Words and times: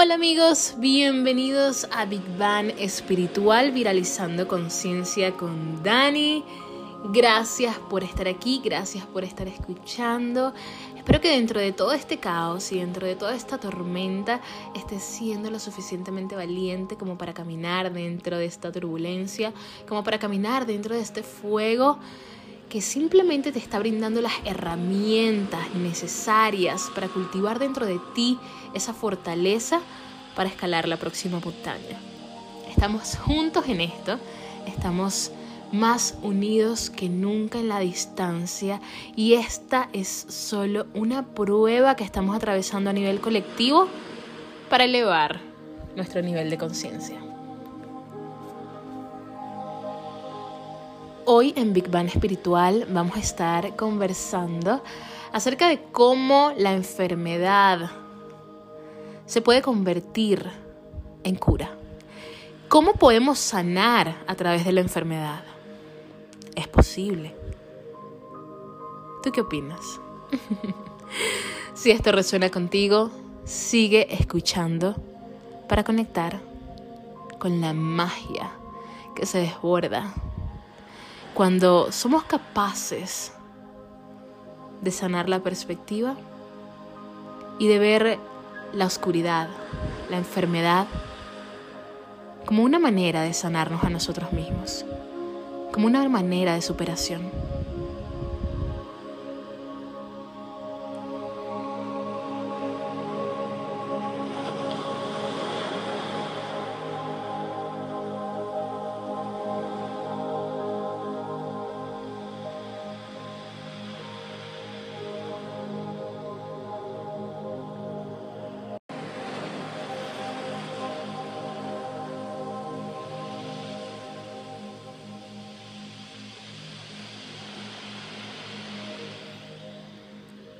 Hola 0.00 0.14
amigos, 0.14 0.74
bienvenidos 0.78 1.88
a 1.90 2.04
Big 2.04 2.22
Bang 2.38 2.72
Espiritual 2.78 3.72
Viralizando 3.72 4.46
Conciencia 4.46 5.32
con 5.32 5.82
Dani. 5.82 6.44
Gracias 7.12 7.76
por 7.90 8.04
estar 8.04 8.28
aquí, 8.28 8.60
gracias 8.64 9.04
por 9.06 9.24
estar 9.24 9.48
escuchando. 9.48 10.54
Espero 10.96 11.20
que 11.20 11.30
dentro 11.30 11.58
de 11.58 11.72
todo 11.72 11.94
este 11.94 12.18
caos 12.18 12.70
y 12.70 12.78
dentro 12.78 13.08
de 13.08 13.16
toda 13.16 13.34
esta 13.34 13.58
tormenta 13.58 14.40
estés 14.76 15.02
siendo 15.02 15.50
lo 15.50 15.58
suficientemente 15.58 16.36
valiente 16.36 16.96
como 16.96 17.18
para 17.18 17.34
caminar 17.34 17.92
dentro 17.92 18.38
de 18.38 18.44
esta 18.44 18.70
turbulencia, 18.70 19.52
como 19.88 20.04
para 20.04 20.20
caminar 20.20 20.64
dentro 20.64 20.94
de 20.94 21.00
este 21.00 21.24
fuego 21.24 21.98
que 22.68 22.82
simplemente 22.82 23.52
te 23.52 23.58
está 23.58 23.78
brindando 23.78 24.20
las 24.20 24.34
herramientas 24.44 25.74
necesarias 25.74 26.90
para 26.94 27.08
cultivar 27.08 27.58
dentro 27.58 27.86
de 27.86 27.98
ti 28.14 28.38
esa 28.74 28.92
fortaleza 28.92 29.80
para 30.36 30.48
escalar 30.48 30.86
la 30.86 30.96
próxima 30.96 31.40
montaña. 31.40 31.98
Estamos 32.68 33.16
juntos 33.16 33.68
en 33.68 33.80
esto, 33.80 34.18
estamos 34.66 35.32
más 35.72 36.16
unidos 36.22 36.90
que 36.90 37.08
nunca 37.08 37.58
en 37.58 37.68
la 37.68 37.80
distancia 37.80 38.80
y 39.16 39.34
esta 39.34 39.88
es 39.92 40.08
solo 40.28 40.86
una 40.94 41.26
prueba 41.26 41.96
que 41.96 42.04
estamos 42.04 42.36
atravesando 42.36 42.90
a 42.90 42.92
nivel 42.92 43.20
colectivo 43.20 43.88
para 44.70 44.84
elevar 44.84 45.40
nuestro 45.96 46.22
nivel 46.22 46.50
de 46.50 46.58
conciencia. 46.58 47.27
Hoy 51.30 51.52
en 51.56 51.74
Big 51.74 51.90
Bang 51.90 52.06
Espiritual 52.06 52.86
vamos 52.88 53.14
a 53.16 53.20
estar 53.20 53.76
conversando 53.76 54.82
acerca 55.30 55.68
de 55.68 55.82
cómo 55.92 56.54
la 56.56 56.72
enfermedad 56.72 57.90
se 59.26 59.42
puede 59.42 59.60
convertir 59.60 60.42
en 61.24 61.34
cura. 61.34 61.76
¿Cómo 62.68 62.94
podemos 62.94 63.38
sanar 63.38 64.24
a 64.26 64.34
través 64.36 64.64
de 64.64 64.72
la 64.72 64.80
enfermedad? 64.80 65.44
Es 66.56 66.66
posible. 66.66 67.36
¿Tú 69.22 69.30
qué 69.30 69.42
opinas? 69.42 70.00
si 71.74 71.90
esto 71.90 72.10
resuena 72.10 72.48
contigo, 72.48 73.10
sigue 73.44 74.14
escuchando 74.14 74.96
para 75.68 75.84
conectar 75.84 76.40
con 77.38 77.60
la 77.60 77.74
magia 77.74 78.50
que 79.14 79.26
se 79.26 79.40
desborda 79.40 80.14
cuando 81.38 81.92
somos 81.92 82.24
capaces 82.24 83.32
de 84.82 84.90
sanar 84.90 85.28
la 85.28 85.38
perspectiva 85.38 86.16
y 87.60 87.68
de 87.68 87.78
ver 87.78 88.18
la 88.72 88.86
oscuridad, 88.86 89.48
la 90.10 90.16
enfermedad, 90.16 90.88
como 92.44 92.64
una 92.64 92.80
manera 92.80 93.22
de 93.22 93.32
sanarnos 93.34 93.84
a 93.84 93.88
nosotros 93.88 94.32
mismos, 94.32 94.84
como 95.70 95.86
una 95.86 96.08
manera 96.08 96.54
de 96.54 96.60
superación. 96.60 97.30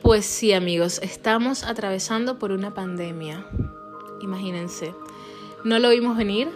Pues 0.02 0.24
sí, 0.24 0.52
amigos, 0.52 1.00
estamos 1.02 1.64
atravesando 1.64 2.38
por 2.38 2.52
una 2.52 2.72
pandemia. 2.72 3.44
Imagínense, 4.22 4.94
no 5.64 5.80
lo 5.80 5.90
vimos 5.90 6.16
venir, 6.16 6.48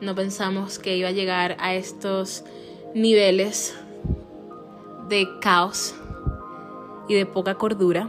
no 0.00 0.14
pensamos 0.14 0.78
que 0.78 0.96
iba 0.96 1.10
a 1.10 1.12
llegar 1.12 1.56
a 1.60 1.74
estos 1.74 2.44
niveles 2.94 3.76
de 5.08 5.28
caos 5.40 5.94
y 7.08 7.14
de 7.14 7.26
poca 7.26 7.56
cordura, 7.56 8.08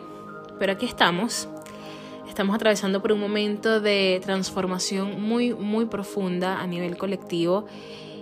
pero 0.57 0.71
aquí 0.71 0.85
estamos. 0.85 1.49
Estamos 2.27 2.55
atravesando 2.55 3.01
por 3.01 3.11
un 3.11 3.19
momento 3.19 3.81
de 3.81 4.21
transformación 4.23 5.21
muy, 5.21 5.53
muy 5.53 5.85
profunda 5.85 6.61
a 6.61 6.67
nivel 6.67 6.97
colectivo 6.97 7.67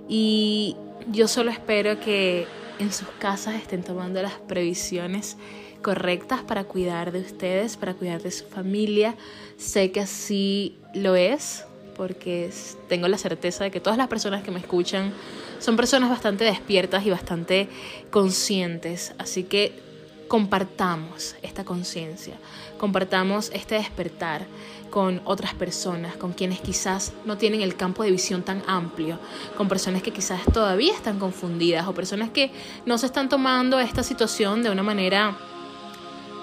y 0.10 0.76
yo 1.12 1.28
solo 1.28 1.52
espero 1.52 2.00
que 2.00 2.48
en 2.80 2.92
sus 2.92 3.08
casas 3.20 3.56
estén 3.56 3.84
tomando 3.84 4.22
las 4.22 4.34
previsiones 4.34 5.38
correctas 5.82 6.42
para 6.42 6.64
cuidar 6.64 7.12
de 7.12 7.20
ustedes, 7.20 7.78
para 7.78 7.94
cuidar 7.94 8.22
de 8.22 8.32
su 8.32 8.46
familia. 8.46 9.16
Sé 9.58 9.92
que 9.92 10.02
así 10.02 10.78
lo 10.94 11.16
es, 11.16 11.66
porque 11.96 12.52
tengo 12.88 13.08
la 13.08 13.18
certeza 13.18 13.64
de 13.64 13.72
que 13.72 13.80
todas 13.80 13.98
las 13.98 14.08
personas 14.08 14.44
que 14.44 14.52
me 14.52 14.60
escuchan 14.60 15.12
son 15.60 15.76
personas 15.76 16.10
bastante 16.10 16.44
despiertas 16.44 17.06
y 17.06 17.10
bastante 17.10 17.68
conscientes. 18.12 19.14
Así 19.18 19.44
que 19.44 19.88
compartamos 20.28 21.36
esta 21.42 21.64
conciencia, 21.64 22.36
compartamos 22.78 23.50
este 23.54 23.76
despertar 23.76 24.46
con 24.90 25.22
otras 25.26 25.54
personas, 25.54 26.16
con 26.16 26.34
quienes 26.34 26.60
quizás 26.60 27.14
no 27.26 27.38
tienen 27.38 27.62
el 27.62 27.76
campo 27.76 28.04
de 28.04 28.12
visión 28.12 28.44
tan 28.44 28.64
amplio, 28.68 29.20
con 29.58 29.68
personas 29.68 30.02
que 30.02 30.12
quizás 30.12 30.42
todavía 30.54 30.94
están 30.94 31.20
confundidas 31.20 31.88
o 31.88 31.94
personas 31.94 32.30
que 32.30 32.52
no 32.86 32.98
se 32.98 33.08
están 33.08 33.30
tomando 33.30 33.80
esta 33.80 34.04
situación 34.04 34.64
de 34.64 34.70
una 34.70 34.84
manera 34.84 35.38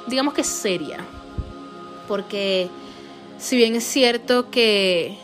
digamos 0.06 0.34
que 0.34 0.44
seria, 0.44 0.98
porque 2.08 2.68
si 3.38 3.56
bien 3.56 3.74
es 3.74 3.84
cierto 3.84 4.50
que 4.50 5.18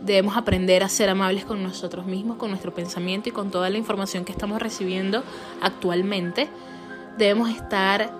debemos 0.00 0.36
aprender 0.36 0.82
a 0.82 0.88
ser 0.88 1.08
amables 1.08 1.44
con 1.44 1.62
nosotros 1.62 2.06
mismos, 2.06 2.36
con 2.36 2.50
nuestro 2.50 2.72
pensamiento 2.72 3.28
y 3.28 3.32
con 3.32 3.50
toda 3.50 3.70
la 3.70 3.78
información 3.78 4.24
que 4.24 4.32
estamos 4.32 4.60
recibiendo 4.60 5.22
actualmente, 5.60 6.48
debemos 7.16 7.50
estar 7.50 8.12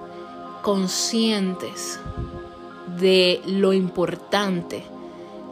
conscientes 0.63 2.01
de 2.99 3.41
lo 3.47 3.73
importante 3.73 4.83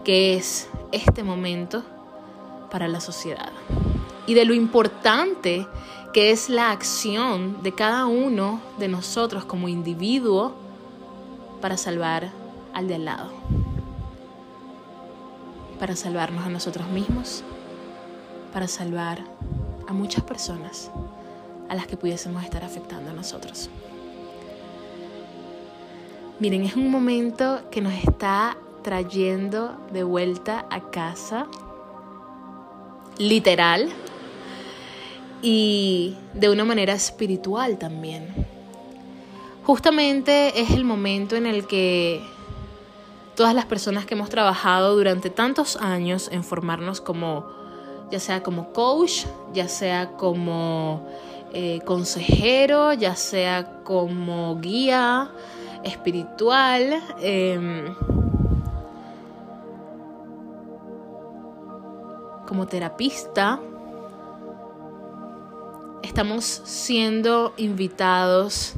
que 0.04 0.36
es 0.36 0.68
este 0.92 1.22
momento 1.22 1.84
para 2.70 2.88
la 2.88 3.00
sociedad 3.00 3.52
y 4.26 4.34
de 4.34 4.44
lo 4.44 4.54
importante 4.54 5.66
que 6.12 6.30
es 6.30 6.48
la 6.48 6.70
acción 6.70 7.62
de 7.62 7.72
cada 7.72 8.06
uno 8.06 8.60
de 8.78 8.88
nosotros 8.88 9.44
como 9.44 9.68
individuo 9.68 10.54
para 11.60 11.76
salvar 11.76 12.30
al 12.72 12.88
de 12.88 12.94
al 12.94 13.04
lado, 13.04 13.30
para 15.78 15.94
salvarnos 15.94 16.44
a 16.44 16.48
nosotros 16.48 16.88
mismos, 16.88 17.42
para 18.52 18.68
salvar 18.68 19.24
a 19.86 19.92
muchas 19.92 20.24
personas 20.24 20.90
a 21.68 21.74
las 21.74 21.86
que 21.86 21.96
pudiésemos 21.96 22.42
estar 22.44 22.64
afectando 22.64 23.10
a 23.10 23.14
nosotros. 23.14 23.68
Miren, 26.38 26.64
es 26.64 26.76
un 26.76 26.90
momento 26.90 27.62
que 27.70 27.80
nos 27.80 27.94
está 27.94 28.56
trayendo 28.82 29.76
de 29.92 30.04
vuelta 30.04 30.66
a 30.70 30.90
casa, 30.90 31.46
literal, 33.18 33.88
y 35.42 36.16
de 36.34 36.50
una 36.50 36.64
manera 36.64 36.94
espiritual 36.94 37.78
también. 37.78 38.28
Justamente 39.64 40.60
es 40.60 40.70
el 40.70 40.84
momento 40.84 41.36
en 41.36 41.46
el 41.46 41.66
que 41.66 42.22
todas 43.34 43.54
las 43.54 43.66
personas 43.66 44.06
que 44.06 44.14
hemos 44.14 44.28
trabajado 44.28 44.96
durante 44.96 45.28
tantos 45.28 45.76
años 45.76 46.28
en 46.32 46.44
formarnos 46.44 47.00
como, 47.00 47.46
ya 48.10 48.20
sea 48.20 48.42
como 48.42 48.72
coach, 48.72 49.26
ya 49.52 49.68
sea 49.68 50.12
como 50.12 51.06
eh, 51.52 51.80
consejero, 51.84 52.92
ya 52.92 53.14
sea 53.14 53.82
como 53.82 54.56
guía 54.60 55.30
espiritual, 55.84 57.02
em, 57.20 57.94
como 62.46 62.66
terapista, 62.66 63.60
estamos 66.06 66.62
siendo 66.64 67.52
invitados 67.56 68.74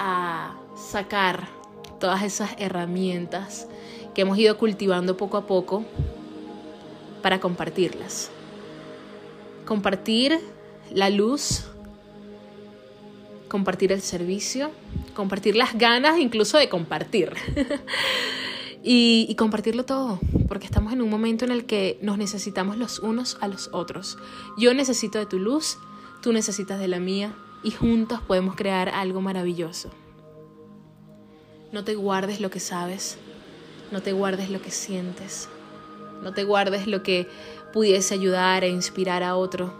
a 0.00 0.56
sacar 0.76 1.48
todas 2.00 2.24
esas 2.24 2.50
herramientas 2.58 3.68
que 4.12 4.22
hemos 4.22 4.36
ido 4.36 4.58
cultivando 4.58 5.16
poco 5.16 5.36
a 5.36 5.46
poco 5.46 5.84
para 7.22 7.38
compartirlas. 7.38 8.30
Compartir 9.64 10.40
la 10.92 11.08
luz, 11.08 11.66
compartir 13.48 13.92
el 13.92 14.02
servicio, 14.02 14.72
compartir 15.14 15.54
las 15.54 15.78
ganas 15.78 16.18
incluso 16.18 16.58
de 16.58 16.68
compartir. 16.68 17.32
y, 18.88 19.34
compartirlo 19.34 19.84
todo, 19.84 20.20
porque 20.46 20.64
estamos 20.64 20.92
en 20.92 21.02
un 21.02 21.10
momento 21.10 21.44
en 21.44 21.50
el 21.50 21.66
que 21.66 21.98
nos 22.02 22.18
necesitamos 22.18 22.78
los 22.78 23.00
unos 23.00 23.36
a 23.40 23.48
los 23.48 23.68
otros. 23.72 24.16
Yo 24.56 24.74
necesito 24.74 25.18
de 25.18 25.26
tu 25.26 25.40
luz, 25.40 25.78
tú 26.22 26.32
necesitas 26.32 26.78
de 26.78 26.86
la 26.86 27.00
mía, 27.00 27.34
y 27.64 27.72
juntos 27.72 28.20
podemos 28.20 28.54
crear 28.54 28.88
algo 28.88 29.20
maravilloso. 29.20 29.90
No 31.72 31.82
te 31.82 31.96
guardes 31.96 32.40
lo 32.40 32.48
que 32.48 32.60
sabes, 32.60 33.18
no 33.90 34.02
te 34.02 34.12
guardes 34.12 34.50
lo 34.50 34.62
que 34.62 34.70
sientes, 34.70 35.48
no 36.22 36.32
te 36.32 36.44
guardes 36.44 36.86
lo 36.86 37.02
que 37.02 37.28
pudiese 37.76 38.14
ayudar 38.14 38.64
e 38.64 38.70
inspirar 38.70 39.22
a 39.22 39.36
otro. 39.36 39.70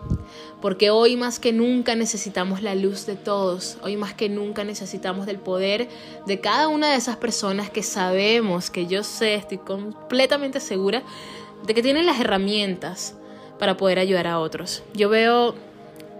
Porque 0.60 0.90
hoy 0.90 1.16
más 1.16 1.40
que 1.40 1.54
nunca 1.54 1.94
necesitamos 1.94 2.60
la 2.60 2.74
luz 2.74 3.06
de 3.06 3.16
todos, 3.16 3.78
hoy 3.82 3.96
más 3.96 4.12
que 4.12 4.28
nunca 4.28 4.64
necesitamos 4.64 5.24
del 5.24 5.38
poder 5.38 5.88
de 6.26 6.38
cada 6.38 6.68
una 6.68 6.90
de 6.90 6.96
esas 6.96 7.16
personas 7.16 7.70
que 7.70 7.82
sabemos, 7.82 8.68
que 8.68 8.86
yo 8.86 9.02
sé, 9.02 9.36
estoy 9.36 9.56
completamente 9.56 10.60
segura 10.60 11.04
de 11.66 11.72
que 11.72 11.82
tienen 11.82 12.04
las 12.04 12.20
herramientas 12.20 13.14
para 13.58 13.78
poder 13.78 13.98
ayudar 13.98 14.26
a 14.26 14.40
otros. 14.40 14.82
Yo 14.92 15.08
veo 15.08 15.54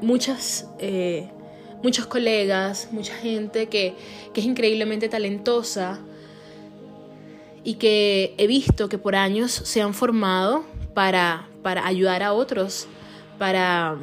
muchas, 0.01 0.71
eh, 0.79 1.29
muchos 1.83 2.07
colegas, 2.07 2.89
mucha 2.91 3.15
gente 3.17 3.67
que, 3.67 3.93
que 4.33 4.41
es 4.41 4.47
increíblemente 4.47 5.11
talentosa 5.11 6.01
y 7.65 7.75
que 7.75 8.35
he 8.39 8.47
visto 8.47 8.89
que 8.89 8.97
por 8.97 9.15
años 9.15 9.53
se 9.53 9.83
han 9.83 9.93
formado 9.93 10.65
para, 10.97 11.51
para 11.67 11.85
ayudar 11.85 12.23
a 12.23 12.33
otros, 12.33 12.87
para, 13.41 13.97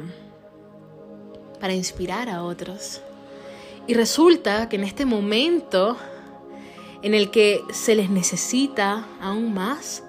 para 1.58 1.72
inspirar 1.72 2.28
a 2.28 2.42
otros. 2.42 3.00
Y 3.86 3.94
resulta 3.94 4.68
que 4.68 4.76
en 4.76 4.84
este 4.84 5.06
momento 5.06 5.96
en 7.00 7.14
el 7.14 7.30
que 7.30 7.62
se 7.72 7.94
les 7.94 8.10
necesita 8.10 9.06
aún 9.18 9.54
más, 9.54 10.04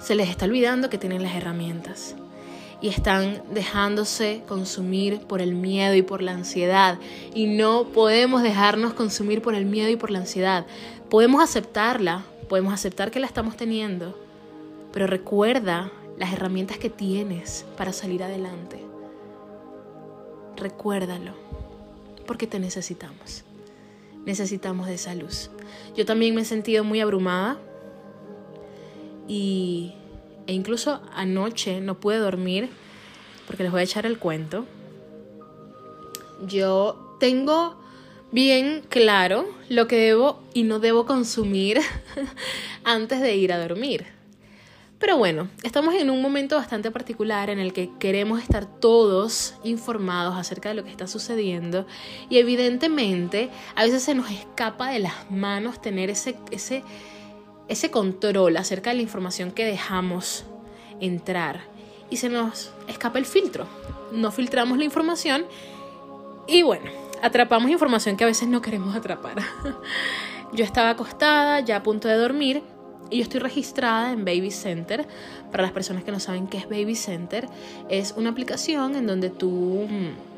se 0.00 0.14
les 0.14 0.30
está 0.30 0.46
olvidando 0.46 0.88
que 0.88 0.96
tienen 0.96 1.22
las 1.22 1.34
herramientas 1.34 2.14
y 2.80 2.88
están 2.88 3.42
dejándose 3.50 4.42
consumir 4.48 5.26
por 5.26 5.42
el 5.42 5.54
miedo 5.54 5.94
y 5.94 6.00
por 6.00 6.22
la 6.22 6.32
ansiedad. 6.32 6.98
Y 7.34 7.46
no 7.46 7.88
podemos 7.88 8.42
dejarnos 8.42 8.94
consumir 8.94 9.42
por 9.42 9.54
el 9.54 9.66
miedo 9.66 9.90
y 9.90 9.96
por 9.96 10.10
la 10.10 10.20
ansiedad. 10.20 10.64
Podemos 11.10 11.44
aceptarla, 11.44 12.24
podemos 12.48 12.72
aceptar 12.72 13.10
que 13.10 13.20
la 13.20 13.26
estamos 13.26 13.58
teniendo, 13.58 14.29
pero 14.92 15.06
recuerda 15.06 15.90
las 16.18 16.32
herramientas 16.32 16.78
que 16.78 16.90
tienes 16.90 17.64
para 17.76 17.92
salir 17.92 18.22
adelante. 18.22 18.78
Recuérdalo, 20.56 21.32
porque 22.26 22.46
te 22.46 22.58
necesitamos. 22.58 23.44
Necesitamos 24.26 24.86
de 24.86 24.94
esa 24.94 25.14
luz. 25.14 25.50
Yo 25.96 26.04
también 26.04 26.34
me 26.34 26.42
he 26.42 26.44
sentido 26.44 26.84
muy 26.84 27.00
abrumada 27.00 27.58
y, 29.26 29.94
e 30.46 30.52
incluso 30.52 31.00
anoche 31.14 31.80
no 31.80 31.98
pude 31.98 32.18
dormir 32.18 32.68
porque 33.46 33.62
les 33.62 33.72
voy 33.72 33.80
a 33.80 33.84
echar 33.84 34.04
el 34.06 34.18
cuento. 34.18 34.66
Yo 36.46 37.16
tengo 37.18 37.76
bien 38.30 38.82
claro 38.88 39.48
lo 39.68 39.86
que 39.88 39.96
debo 39.96 40.42
y 40.52 40.64
no 40.64 40.78
debo 40.78 41.06
consumir 41.06 41.80
antes 42.84 43.20
de 43.20 43.36
ir 43.36 43.52
a 43.52 43.58
dormir. 43.58 44.19
Pero 45.00 45.16
bueno, 45.16 45.48
estamos 45.62 45.94
en 45.94 46.10
un 46.10 46.20
momento 46.20 46.56
bastante 46.56 46.90
particular 46.90 47.48
en 47.48 47.58
el 47.58 47.72
que 47.72 47.90
queremos 47.98 48.42
estar 48.42 48.66
todos 48.66 49.54
informados 49.64 50.36
acerca 50.36 50.68
de 50.68 50.74
lo 50.74 50.84
que 50.84 50.90
está 50.90 51.06
sucediendo 51.06 51.86
y 52.28 52.36
evidentemente 52.36 53.48
a 53.76 53.84
veces 53.84 54.02
se 54.02 54.14
nos 54.14 54.30
escapa 54.30 54.90
de 54.90 54.98
las 54.98 55.30
manos 55.30 55.80
tener 55.80 56.10
ese, 56.10 56.36
ese, 56.50 56.84
ese 57.68 57.90
control 57.90 58.58
acerca 58.58 58.90
de 58.90 58.96
la 58.96 59.02
información 59.02 59.52
que 59.52 59.64
dejamos 59.64 60.44
entrar 61.00 61.62
y 62.10 62.18
se 62.18 62.28
nos 62.28 62.70
escapa 62.86 63.18
el 63.18 63.24
filtro. 63.24 63.66
No 64.12 64.30
filtramos 64.30 64.76
la 64.76 64.84
información 64.84 65.46
y 66.46 66.60
bueno, 66.60 66.90
atrapamos 67.22 67.70
información 67.70 68.18
que 68.18 68.24
a 68.24 68.26
veces 68.26 68.48
no 68.48 68.60
queremos 68.60 68.94
atrapar. 68.94 69.38
Yo 70.52 70.62
estaba 70.62 70.90
acostada, 70.90 71.60
ya 71.60 71.76
a 71.76 71.82
punto 71.82 72.06
de 72.06 72.16
dormir, 72.16 72.62
y 73.10 73.18
yo 73.18 73.22
estoy 73.22 73.40
registrada 73.40 74.12
en 74.12 74.24
Baby 74.24 74.50
Center. 74.50 75.06
Para 75.50 75.64
las 75.64 75.72
personas 75.72 76.04
que 76.04 76.12
no 76.12 76.20
saben 76.20 76.46
qué 76.46 76.58
es 76.58 76.68
Baby 76.68 76.94
Center, 76.94 77.48
es 77.88 78.14
una 78.16 78.30
aplicación 78.30 78.94
en 78.96 79.06
donde 79.06 79.30
tú 79.30 79.86
mm, 79.88 80.30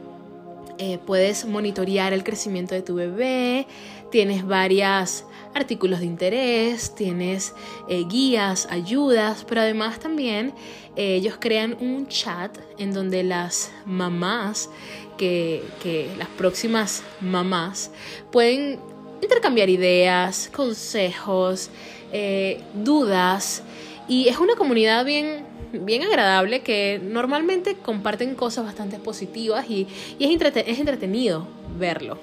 eh, 0.79 0.99
puedes 1.07 1.45
monitorear 1.45 2.13
el 2.13 2.25
crecimiento 2.25 2.75
de 2.75 2.83
tu 2.83 2.95
bebé, 2.95 3.67
tienes 4.11 4.47
varios 4.47 5.25
artículos 5.55 6.01
de 6.01 6.07
interés, 6.07 6.95
tienes 6.95 7.55
eh, 7.89 8.05
guías, 8.09 8.67
ayudas, 8.71 9.45
pero 9.47 9.61
además 9.61 10.01
también 10.01 10.55
eh, 10.97 11.17
ellos 11.17 11.37
crean 11.39 11.77
un 11.81 12.09
chat 12.09 12.57
en 12.79 12.93
donde 12.95 13.23
las 13.23 13.71
mamás, 13.85 14.71
que, 15.19 15.63
que 15.83 16.09
las 16.19 16.29
próximas 16.29 17.03
mamás, 17.21 17.91
pueden 18.31 18.79
intercambiar 19.21 19.69
ideas, 19.69 20.51
consejos, 20.53 21.71
eh, 22.13 22.61
dudas. 22.75 23.63
Y 24.09 24.29
es 24.29 24.39
una 24.39 24.55
comunidad 24.57 25.05
bien, 25.05 25.45
bien 25.73 26.03
agradable 26.03 26.61
que 26.61 27.01
normalmente 27.03 27.75
comparten 27.75 28.35
cosas 28.35 28.65
bastante 28.65 28.99
positivas 28.99 29.69
y, 29.69 29.87
es, 30.19 30.31
es 30.55 30.79
entretenido 30.79 31.47
verlo. 31.79 32.19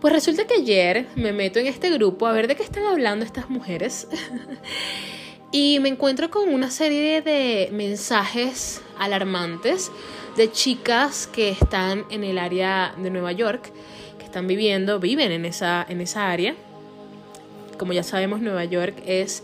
Pues 0.00 0.12
resulta 0.12 0.46
que 0.46 0.54
ayer 0.54 1.06
me 1.16 1.32
meto 1.32 1.58
en 1.58 1.66
este 1.66 1.90
grupo 1.90 2.26
a 2.26 2.32
ver 2.32 2.46
de 2.46 2.56
qué 2.56 2.62
están 2.62 2.84
hablando 2.84 3.24
estas 3.24 3.50
mujeres. 3.50 4.08
Y 5.50 5.78
me 5.80 5.88
encuentro 5.88 6.30
con 6.30 6.52
una 6.52 6.70
serie 6.70 7.22
de 7.22 7.70
mensajes 7.72 8.82
alarmantes 8.98 9.90
de 10.36 10.52
chicas 10.52 11.26
que 11.26 11.48
están 11.48 12.04
en 12.10 12.22
el 12.22 12.38
área 12.38 12.94
de 12.98 13.08
Nueva 13.08 13.32
York, 13.32 13.72
que 14.18 14.26
están 14.26 14.46
viviendo, 14.46 15.00
viven 15.00 15.32
en 15.32 15.46
esa, 15.46 15.86
en 15.88 16.02
esa 16.02 16.30
área 16.30 16.54
como 17.78 17.92
ya 17.92 18.02
sabemos, 18.02 18.40
Nueva 18.40 18.64
York 18.64 19.02
es 19.06 19.42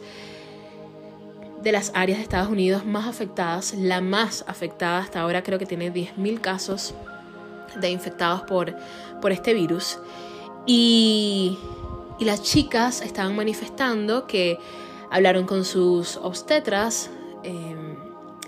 de 1.63 1.73
las 1.73 1.93
áreas 1.95 2.19
de 2.19 2.25
Estados 2.25 2.51
Unidos 2.51 2.85
más 2.85 3.07
afectadas, 3.07 3.75
la 3.75 4.01
más 4.01 4.45
afectada 4.47 4.99
hasta 4.99 5.21
ahora, 5.21 5.43
creo 5.43 5.59
que 5.59 5.67
tiene 5.67 5.93
10.000 5.93 6.41
casos 6.41 6.95
de 7.81 7.91
infectados 7.91 8.43
por, 8.43 8.75
por 9.23 9.33
este 9.33 9.55
virus. 9.55 9.99
Y, 10.67 11.59
y 12.19 12.25
las 12.27 12.43
chicas 12.43 13.01
estaban 13.01 13.35
manifestando 13.35 14.27
que 14.27 14.59
hablaron 15.11 15.47
con 15.47 15.65
sus 15.65 16.17
obstetras 16.19 17.11
em, 17.43 17.97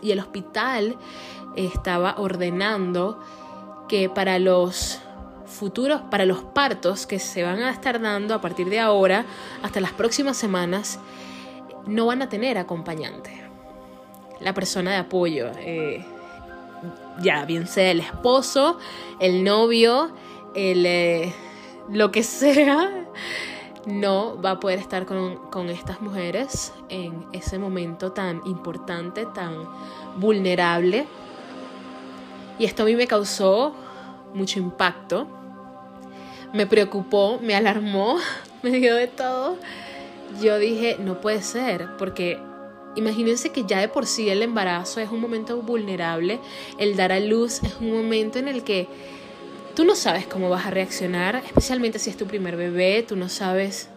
y 0.02 0.10
el 0.10 0.18
hospital 0.18 0.96
estaba 1.56 2.16
ordenando 2.18 3.18
que 3.88 4.08
para 4.08 4.38
los 4.38 5.00
futuros, 5.46 6.02
para 6.10 6.24
los 6.24 6.42
partos 6.42 7.06
que 7.06 7.18
se 7.18 7.42
van 7.42 7.62
a 7.62 7.70
estar 7.70 8.00
dando 8.00 8.34
a 8.34 8.40
partir 8.40 8.68
de 8.68 8.80
ahora 8.80 9.24
hasta 9.62 9.80
las 9.80 9.92
próximas 9.92 10.36
semanas, 10.36 10.98
no 11.86 12.06
van 12.06 12.22
a 12.22 12.28
tener 12.28 12.58
acompañante. 12.58 13.42
La 14.40 14.52
persona 14.52 14.90
de 14.90 14.96
apoyo, 14.98 15.50
eh, 15.58 16.04
ya 17.20 17.44
bien 17.44 17.66
sea 17.66 17.90
el 17.90 18.00
esposo, 18.00 18.78
el 19.20 19.44
novio, 19.44 20.10
el, 20.54 20.84
eh, 20.84 21.32
lo 21.88 22.10
que 22.10 22.22
sea, 22.22 23.06
no 23.86 24.40
va 24.42 24.52
a 24.52 24.60
poder 24.60 24.80
estar 24.80 25.06
con, 25.06 25.36
con 25.50 25.70
estas 25.70 26.00
mujeres 26.00 26.72
en 26.88 27.26
ese 27.32 27.58
momento 27.58 28.12
tan 28.12 28.42
importante, 28.46 29.26
tan 29.26 29.54
vulnerable. 30.16 31.06
Y 32.58 32.64
esto 32.64 32.82
a 32.82 32.86
mí 32.86 32.96
me 32.96 33.06
causó 33.06 33.74
mucho 34.36 34.60
impacto 34.60 35.26
me 36.52 36.66
preocupó, 36.66 37.38
me 37.42 37.54
alarmó, 37.54 38.18
me 38.62 38.70
dio 38.70 38.96
de 38.96 39.06
todo. 39.06 39.56
Yo 40.42 40.58
dije, 40.58 40.96
no 40.98 41.20
puede 41.20 41.42
ser, 41.42 41.88
porque 41.98 42.38
imagínense 42.96 43.50
que 43.50 43.64
ya 43.64 43.78
de 43.78 43.88
por 43.88 44.06
sí 44.06 44.28
el 44.28 44.42
embarazo 44.42 45.00
es 45.00 45.10
un 45.10 45.20
momento 45.20 45.60
vulnerable, 45.62 46.40
el 46.78 46.96
dar 46.96 47.12
a 47.12 47.20
luz 47.20 47.62
es 47.62 47.76
un 47.80 47.92
momento 47.92 48.38
en 48.38 48.48
el 48.48 48.64
que 48.64 48.88
tú 49.74 49.84
no 49.84 49.94
sabes 49.94 50.26
cómo 50.26 50.48
vas 50.50 50.66
a 50.66 50.70
reaccionar, 50.70 51.42
especialmente 51.46 51.98
si 51.98 52.10
es 52.10 52.16
tu 52.16 52.26
primer 52.26 52.56
bebé, 52.56 53.04
tú 53.06 53.16
no 53.16 53.28
sabes... 53.28 53.88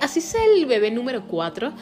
Así 0.00 0.20
sea 0.20 0.40
el 0.56 0.66
bebé 0.66 0.90
número 0.90 1.28
4, 1.28 1.72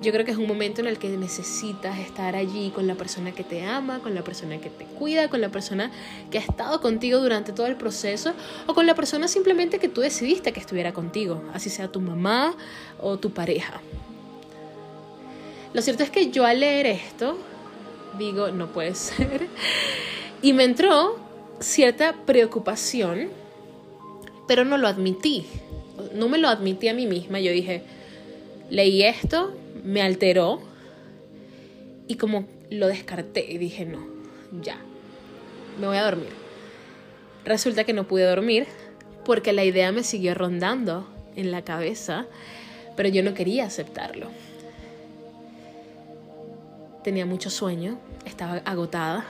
yo 0.00 0.12
creo 0.12 0.24
que 0.24 0.30
es 0.30 0.38
un 0.38 0.46
momento 0.46 0.80
en 0.80 0.86
el 0.86 0.98
que 0.98 1.08
necesitas 1.10 1.98
estar 1.98 2.34
allí 2.34 2.70
con 2.70 2.86
la 2.86 2.94
persona 2.94 3.32
que 3.32 3.44
te 3.44 3.64
ama, 3.64 4.00
con 4.00 4.14
la 4.14 4.22
persona 4.24 4.58
que 4.58 4.70
te 4.70 4.84
cuida, 4.84 5.28
con 5.28 5.40
la 5.40 5.50
persona 5.50 5.90
que 6.30 6.38
ha 6.38 6.40
estado 6.40 6.80
contigo 6.80 7.18
durante 7.18 7.52
todo 7.52 7.66
el 7.66 7.76
proceso 7.76 8.32
o 8.66 8.74
con 8.74 8.86
la 8.86 8.94
persona 8.94 9.28
simplemente 9.28 9.78
que 9.78 9.88
tú 9.88 10.00
decidiste 10.00 10.52
que 10.52 10.60
estuviera 10.60 10.92
contigo, 10.92 11.42
así 11.52 11.68
sea 11.68 11.88
tu 11.88 12.00
mamá 12.00 12.56
o 12.98 13.18
tu 13.18 13.30
pareja. 13.30 13.80
Lo 15.74 15.82
cierto 15.82 16.02
es 16.02 16.10
que 16.10 16.30
yo 16.30 16.46
al 16.46 16.60
leer 16.60 16.86
esto 16.86 17.36
digo, 18.18 18.50
no 18.50 18.68
puede 18.68 18.94
ser. 18.94 19.48
Y 20.42 20.52
me 20.52 20.64
entró 20.64 21.18
cierta 21.60 22.14
preocupación, 22.24 23.28
pero 24.48 24.64
no 24.64 24.78
lo 24.78 24.88
admití. 24.88 25.46
No 26.14 26.28
me 26.28 26.38
lo 26.38 26.48
admití 26.48 26.88
a 26.88 26.94
mí 26.94 27.06
misma. 27.06 27.40
Yo 27.40 27.52
dije, 27.52 27.82
leí 28.70 29.02
esto, 29.02 29.52
me 29.84 30.02
alteró 30.02 30.60
y 32.06 32.16
como 32.16 32.46
lo 32.70 32.88
descarté 32.88 33.50
y 33.50 33.58
dije, 33.58 33.84
no, 33.84 34.06
ya, 34.62 34.78
me 35.80 35.86
voy 35.86 35.96
a 35.96 36.04
dormir. 36.04 36.30
Resulta 37.44 37.84
que 37.84 37.92
no 37.92 38.04
pude 38.04 38.24
dormir 38.24 38.66
porque 39.24 39.52
la 39.52 39.64
idea 39.64 39.92
me 39.92 40.02
siguió 40.02 40.34
rondando 40.34 41.08
en 41.36 41.50
la 41.50 41.62
cabeza, 41.62 42.26
pero 42.96 43.08
yo 43.08 43.22
no 43.22 43.34
quería 43.34 43.64
aceptarlo. 43.64 44.28
Tenía 47.04 47.26
mucho 47.26 47.48
sueño, 47.48 47.98
estaba 48.26 48.56
agotada 48.64 49.24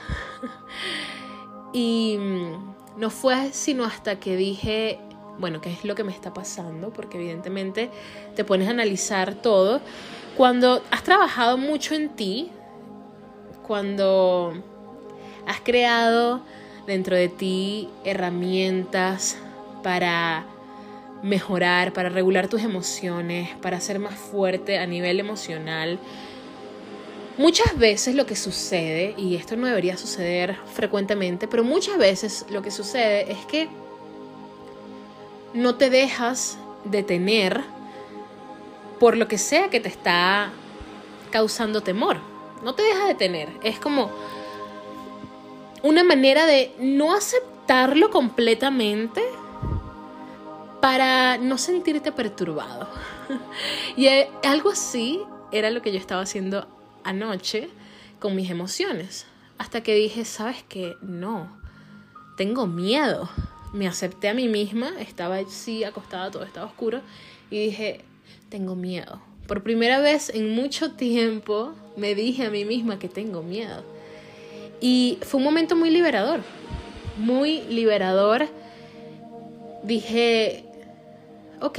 y 1.73 2.17
mm, 2.19 2.75
no 2.97 3.11
fue 3.11 3.53
sino 3.53 3.85
hasta 3.85 4.19
que 4.19 4.37
dije, 4.37 4.99
bueno, 5.39 5.61
¿qué 5.61 5.73
es 5.73 5.85
lo 5.85 5.95
que 5.95 6.05
me 6.05 6.13
está 6.13 6.35
pasando? 6.35 6.91
Porque 6.91 7.17
evidentemente 7.17 7.91
te 8.35 8.45
pones 8.45 8.69
a 8.69 8.73
analizar 8.73 9.35
todo. 9.35 9.81
Cuando 10.41 10.83
has 10.91 11.03
trabajado 11.03 11.59
mucho 11.59 11.95
en 11.95 12.09
ti, 12.09 12.51
cuando 13.63 14.55
has 15.47 15.61
creado 15.61 16.41
dentro 16.87 17.15
de 17.15 17.29
ti 17.29 17.91
herramientas 18.07 19.37
para 19.83 20.47
mejorar, 21.23 21.93
para 21.93 22.09
regular 22.09 22.49
tus 22.49 22.63
emociones, 22.63 23.51
para 23.61 23.81
ser 23.81 23.99
más 23.99 24.15
fuerte 24.15 24.79
a 24.79 24.87
nivel 24.87 25.21
emocional. 25.21 25.99
Muchas 27.37 27.77
veces 27.77 28.15
lo 28.15 28.25
que 28.25 28.35
sucede, 28.35 29.13
y 29.19 29.37
esto 29.37 29.57
no 29.57 29.67
debería 29.67 29.99
suceder 29.99 30.57
frecuentemente, 30.73 31.49
pero 31.49 31.65
muchas 31.65 31.99
veces 31.99 32.47
lo 32.49 32.63
que 32.63 32.71
sucede 32.71 33.31
es 33.31 33.45
que 33.45 33.69
no 35.53 35.75
te 35.75 35.91
dejas 35.91 36.57
detener 36.87 37.61
por 39.01 39.17
lo 39.17 39.27
que 39.27 39.39
sea 39.39 39.71
que 39.71 39.81
te 39.81 39.89
está 39.89 40.53
causando 41.33 41.81
temor. 41.81 42.19
No 42.63 42.75
te 42.75 42.83
dejas 42.83 43.09
detener. 43.09 43.49
Es 43.65 43.81
como 43.81 44.11
una 45.83 46.05
manera 46.05 46.47
de 46.47 46.73
no 46.79 47.15
aceptarlo 47.15 48.11
completamente 48.11 49.23
para 50.81 51.39
no 51.39 51.59
sentirte 51.59 52.13
perturbado. 52.13 52.89
y 53.97 54.07
eh, 54.07 54.31
algo 54.45 54.71
así 54.71 55.21
era 55.51 55.71
lo 55.71 55.83
que 55.83 55.91
yo 55.91 55.99
estaba 55.99 56.23
haciendo 56.23 56.69
anoche 57.03 57.71
con 58.21 58.37
mis 58.37 58.51
emociones. 58.51 59.27
Hasta 59.59 59.83
que 59.83 59.95
dije, 59.95 60.25
¿sabes 60.25 60.63
qué? 60.69 60.97
No, 61.01 61.51
tengo 62.37 62.67
miedo 62.69 63.29
me 63.73 63.87
acepté 63.87 64.29
a 64.29 64.35
mí 64.35 64.49
misma, 64.49 64.91
estaba 64.99 65.37
así 65.37 65.85
acostada, 65.85 66.31
todo 66.31 66.43
estaba 66.43 66.67
oscuro, 66.67 67.01
y 67.51 67.67
dije, 67.67 68.05
tengo 68.51 68.75
miedo. 68.75 69.21
Por 69.47 69.63
primera 69.63 70.01
vez 70.01 70.29
en 70.31 70.55
mucho 70.55 70.93
tiempo 70.93 71.73
me 71.97 72.15
dije 72.15 72.47
a 72.47 72.51
mí 72.51 72.65
misma 72.65 72.99
que 72.99 73.09
tengo 73.09 73.43
miedo. 73.43 73.83
Y 74.81 75.19
fue 75.23 75.39
un 75.39 75.45
momento 75.45 75.77
muy 75.77 75.91
liberador, 75.91 76.41
muy 77.17 77.63
liberador. 77.63 78.49
Dije, 79.83 80.65
ok, 81.61 81.79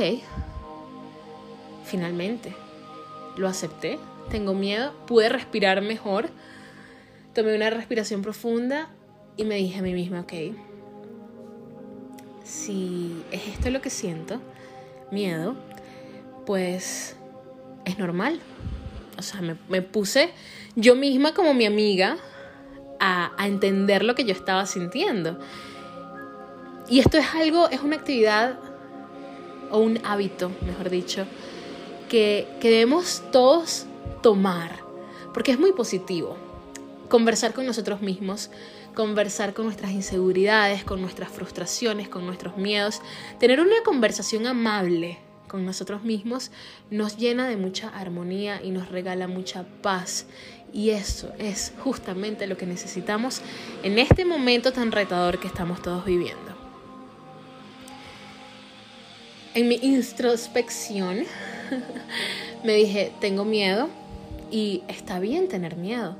finalmente, 1.85 2.53
lo 3.37 3.47
acepté, 3.47 3.99
tengo 4.29 4.53
miedo, 4.53 4.93
pude 5.07 5.29
respirar 5.29 5.81
mejor, 5.81 6.29
tomé 7.33 7.55
una 7.55 7.69
respiración 7.69 8.21
profunda 8.21 8.89
y 9.37 9.45
me 9.45 9.55
dije 9.55 9.79
a 9.79 9.81
mí 9.81 9.93
misma, 9.93 10.21
ok, 10.21 10.33
si 12.43 13.23
es 13.31 13.47
esto 13.47 13.69
lo 13.69 13.81
que 13.81 13.89
siento, 13.89 14.41
miedo, 15.11 15.55
pues 16.45 17.15
es 17.86 17.98
normal. 17.98 18.39
O 19.17 19.21
sea, 19.21 19.41
me, 19.41 19.81
puse 19.81 20.31
yo 20.75 20.95
misma 20.95 21.33
como 21.33 21.53
mi 21.53 21.65
amiga 21.65 22.17
a, 23.00 23.31
entender 23.45 24.03
lo 24.03 24.15
que 24.15 24.24
yo 24.24 24.33
estaba 24.33 24.65
sintiendo. 24.65 25.39
Y 26.89 27.00
esto 27.00 27.17
es 27.17 27.27
algo, 27.36 27.69
es 27.69 27.81
una 27.81 27.98
actividad 27.98 28.60
o 29.69 29.79
un 29.79 30.00
hábito, 30.03 30.51
mejor 30.65 30.89
dicho, 30.89 31.25
que, 32.10 32.48
que 32.60 32.69
debemos 32.69 33.24
todos 33.31 33.86
tomar, 34.21 34.79
porque 35.33 35.51
es 35.51 35.60
muy 35.60 35.71
positivo. 35.71 36.38
Conversar 37.10 37.53
con 37.53 37.65
nosotros 37.65 38.01
mismos, 38.01 38.50
conversar 38.95 39.53
con 39.53 39.65
nuestras 39.65 39.91
inseguridades, 39.91 40.83
con 40.83 41.01
nuestras 41.01 41.29
frustraciones, 41.29 42.10
con 42.10 42.25
nuestros 42.25 42.57
miedos, 42.57 43.01
tener 43.39 43.60
una 43.62 43.83
conversación 43.83 44.48
amable 44.48 45.19
con 45.51 45.65
nosotros 45.65 46.03
mismos 46.03 46.50
nos 46.89 47.17
llena 47.17 47.46
de 47.46 47.58
mucha 47.58 47.89
armonía 47.89 48.62
y 48.63 48.72
nos 48.72 48.88
regala 48.88 49.27
mucha 49.27 49.65
paz. 49.81 50.25
Y 50.72 50.91
eso 50.91 51.34
es 51.38 51.74
justamente 51.79 52.48
lo 52.48 52.55
que 52.55 52.65
necesitamos 52.65 53.41
en 53.84 54.00
este 54.00 54.24
momento 54.24 54.72
tan 54.72 54.93
retador 54.93 55.41
que 55.41 55.48
estamos 55.48 55.81
todos 55.81 56.05
viviendo. 56.05 56.55
En 59.53 59.67
mi 59.67 59.75
introspección 59.75 61.25
me 62.63 62.74
dije, 62.75 63.12
tengo 63.20 63.43
miedo 63.43 63.89
y 64.50 64.84
está 64.88 65.20
bien 65.20 65.50
tener 65.50 65.75
miedo 65.75 66.15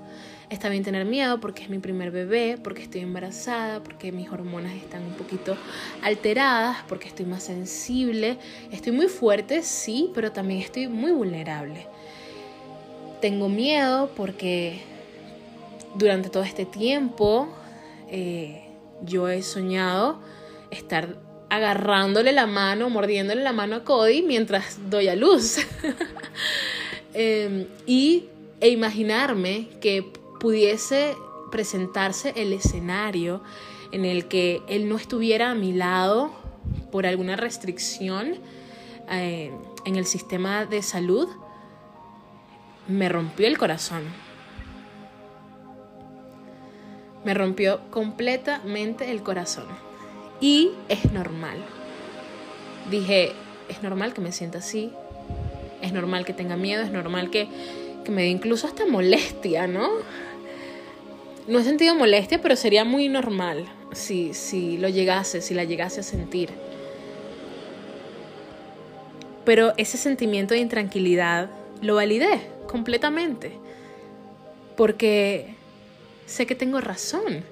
Está 0.52 0.68
bien 0.68 0.84
tener 0.84 1.06
miedo 1.06 1.40
porque 1.40 1.64
es 1.64 1.70
mi 1.70 1.80
primer 1.80 2.12
bebé, 2.12 2.58
porque 2.62 2.82
estoy 2.82 3.00
embarazada, 3.00 3.82
porque 3.82 4.12
mis 4.12 4.30
hormonas 4.30 4.74
están 4.74 5.02
un 5.02 5.14
poquito 5.14 5.56
alteradas, 6.02 6.80
porque 6.90 7.08
estoy 7.08 7.26
más 7.26 7.44
sensible. 7.44 8.38
Estoy 8.70 8.92
muy 8.92 9.08
fuerte, 9.08 9.64
sí, 9.64 10.12
pero 10.14 10.34
también 10.34 10.60
estoy 10.60 10.90
muy 10.90 11.14
vulnerable. 11.14 11.88
Tengo 13.22 13.48
miedo 13.48 14.12
porque 14.18 14.82
durante 15.96 16.30
todo 16.30 16.44
este 16.44 16.66
tiempo 16.66 17.48
eh, 18.10 18.66
yo 19.06 19.30
he 19.30 19.44
soñado 19.44 20.20
estar 20.70 21.18
agarrándole 21.50 22.34
la 22.34 22.46
mano, 22.46 22.90
mordiéndole 22.90 23.42
la 23.42 23.54
mano 23.54 23.78
a 23.78 23.84
Cody 23.86 24.22
mientras 24.22 24.90
doy 24.90 25.08
a 25.08 25.16
luz. 25.16 25.60
Em, 27.14 27.68
y, 27.86 28.30
e 28.62 28.70
imaginarme 28.70 29.68
que 29.82 30.14
pudiese 30.42 31.16
presentarse 31.52 32.34
el 32.36 32.52
escenario 32.52 33.42
en 33.92 34.06
el 34.06 34.28
que 34.28 34.64
él 34.68 34.90
no 34.90 34.96
estuviera 34.96 35.52
a 35.52 35.56
mi 35.56 35.72
lado 35.72 36.32
por 36.92 37.06
alguna 37.06 37.36
restricción 37.36 38.36
eh, 39.12 39.52
en 39.86 39.96
el 39.96 40.06
sistema 40.06 40.66
de 40.66 40.82
salud, 40.82 41.28
me 42.88 43.08
rompió 43.10 43.48
el 43.48 43.58
corazón. 43.58 44.04
Me 47.24 47.34
rompió 47.36 47.82
completamente 47.92 49.12
el 49.12 49.22
corazón. 49.22 49.66
Y 50.40 50.72
es 50.90 51.12
normal. 51.12 51.58
Dije, 52.90 53.34
es 53.70 53.84
normal 53.84 54.14
que 54.14 54.22
me 54.22 54.32
sienta 54.32 54.58
así. 54.58 54.92
Es 55.82 55.94
normal 55.94 56.26
que 56.26 56.34
tenga 56.34 56.56
miedo. 56.56 56.82
Es 56.82 56.92
normal 56.92 57.30
que, 57.30 57.48
que 58.04 58.12
me 58.12 58.24
dé 58.24 58.30
incluso 58.30 58.66
hasta 58.66 58.88
molestia, 58.88 59.68
¿no? 59.68 59.90
No 61.48 61.60
he 61.60 61.64
sentido 61.64 61.96
molestia, 61.96 62.42
pero 62.42 62.56
sería 62.56 62.86
muy 62.86 63.10
normal 63.10 63.66
si, 63.92 64.34
si 64.34 64.78
lo 64.78 64.90
llegase, 64.90 65.42
si 65.42 65.54
la 65.54 65.64
llegase 65.64 66.02
a 66.02 66.04
sentir. 66.04 66.50
Pero 69.44 69.74
ese 69.78 69.98
sentimiento 69.98 70.54
de 70.54 70.60
intranquilidad 70.60 71.50
lo 71.82 71.96
validé 71.96 72.42
completamente, 72.68 73.54
porque 74.78 75.56
sé 76.26 76.46
que 76.46 76.56
tengo 76.56 76.80
razón 76.80 77.44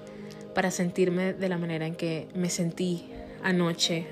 para 0.53 0.71
sentirme 0.71 1.33
de 1.33 1.49
la 1.49 1.57
manera 1.57 1.87
en 1.87 1.95
que 1.95 2.27
me 2.35 2.49
sentí 2.49 3.09
anoche 3.43 4.07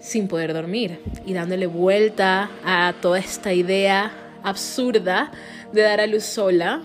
sin 0.00 0.28
poder 0.28 0.52
dormir 0.52 1.00
y 1.24 1.32
dándole 1.32 1.66
vuelta 1.66 2.50
a 2.62 2.94
toda 3.00 3.18
esta 3.18 3.54
idea 3.54 4.12
absurda 4.42 5.32
de 5.74 5.82
dar 5.82 6.00
a 6.00 6.06
luz 6.06 6.24
sola, 6.24 6.82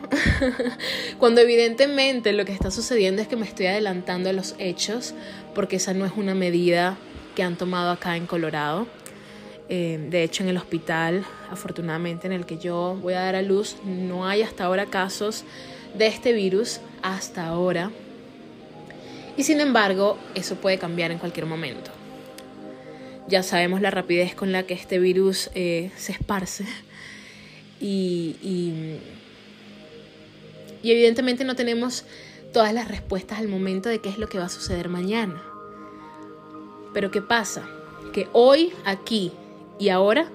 cuando 1.19 1.41
evidentemente 1.41 2.33
lo 2.33 2.43
que 2.45 2.51
está 2.51 2.71
sucediendo 2.71 3.21
es 3.21 3.27
que 3.27 3.35
me 3.35 3.45
estoy 3.45 3.67
adelantando 3.67 4.29
a 4.29 4.33
los 4.33 4.55
hechos, 4.57 5.13
porque 5.53 5.77
esa 5.77 5.93
no 5.93 6.05
es 6.05 6.13
una 6.15 6.35
medida 6.35 6.97
que 7.35 7.43
han 7.43 7.55
tomado 7.55 7.91
acá 7.91 8.17
en 8.17 8.25
Colorado. 8.25 8.87
Eh, 9.69 10.07
de 10.09 10.23
hecho, 10.23 10.43
en 10.43 10.49
el 10.49 10.57
hospital, 10.57 11.23
afortunadamente, 11.51 12.25
en 12.25 12.33
el 12.33 12.45
que 12.47 12.57
yo 12.57 12.97
voy 13.01 13.13
a 13.13 13.21
dar 13.21 13.35
a 13.35 13.43
luz, 13.43 13.77
no 13.85 14.27
hay 14.27 14.41
hasta 14.41 14.65
ahora 14.65 14.87
casos 14.87 15.43
de 15.93 16.07
este 16.07 16.33
virus, 16.33 16.81
hasta 17.03 17.45
ahora. 17.45 17.91
Y 19.37 19.43
sin 19.43 19.61
embargo, 19.61 20.17
eso 20.33 20.55
puede 20.55 20.79
cambiar 20.79 21.11
en 21.11 21.19
cualquier 21.19 21.45
momento. 21.45 21.91
Ya 23.27 23.43
sabemos 23.43 23.79
la 23.79 23.91
rapidez 23.91 24.33
con 24.33 24.51
la 24.51 24.63
que 24.63 24.73
este 24.73 24.97
virus 24.97 25.51
eh, 25.53 25.91
se 25.95 26.13
esparce 26.13 26.65
y, 27.79 28.35
y, 28.41 28.99
evidentemente 30.83 31.43
no 31.43 31.55
tenemos 31.55 32.05
todas 32.53 32.73
las 32.73 32.87
respuestas 32.87 33.39
al 33.39 33.47
momento 33.47 33.89
de 33.89 33.99
qué 33.99 34.09
es 34.09 34.17
lo 34.17 34.27
que 34.27 34.39
va 34.39 34.45
a 34.45 34.49
suceder 34.49 34.89
mañana. 34.89 35.43
Pero 36.93 37.11
¿qué 37.11 37.21
pasa? 37.21 37.67
Que 38.13 38.27
hoy, 38.33 38.73
aquí 38.85 39.31
y 39.77 39.89
ahora 39.89 40.29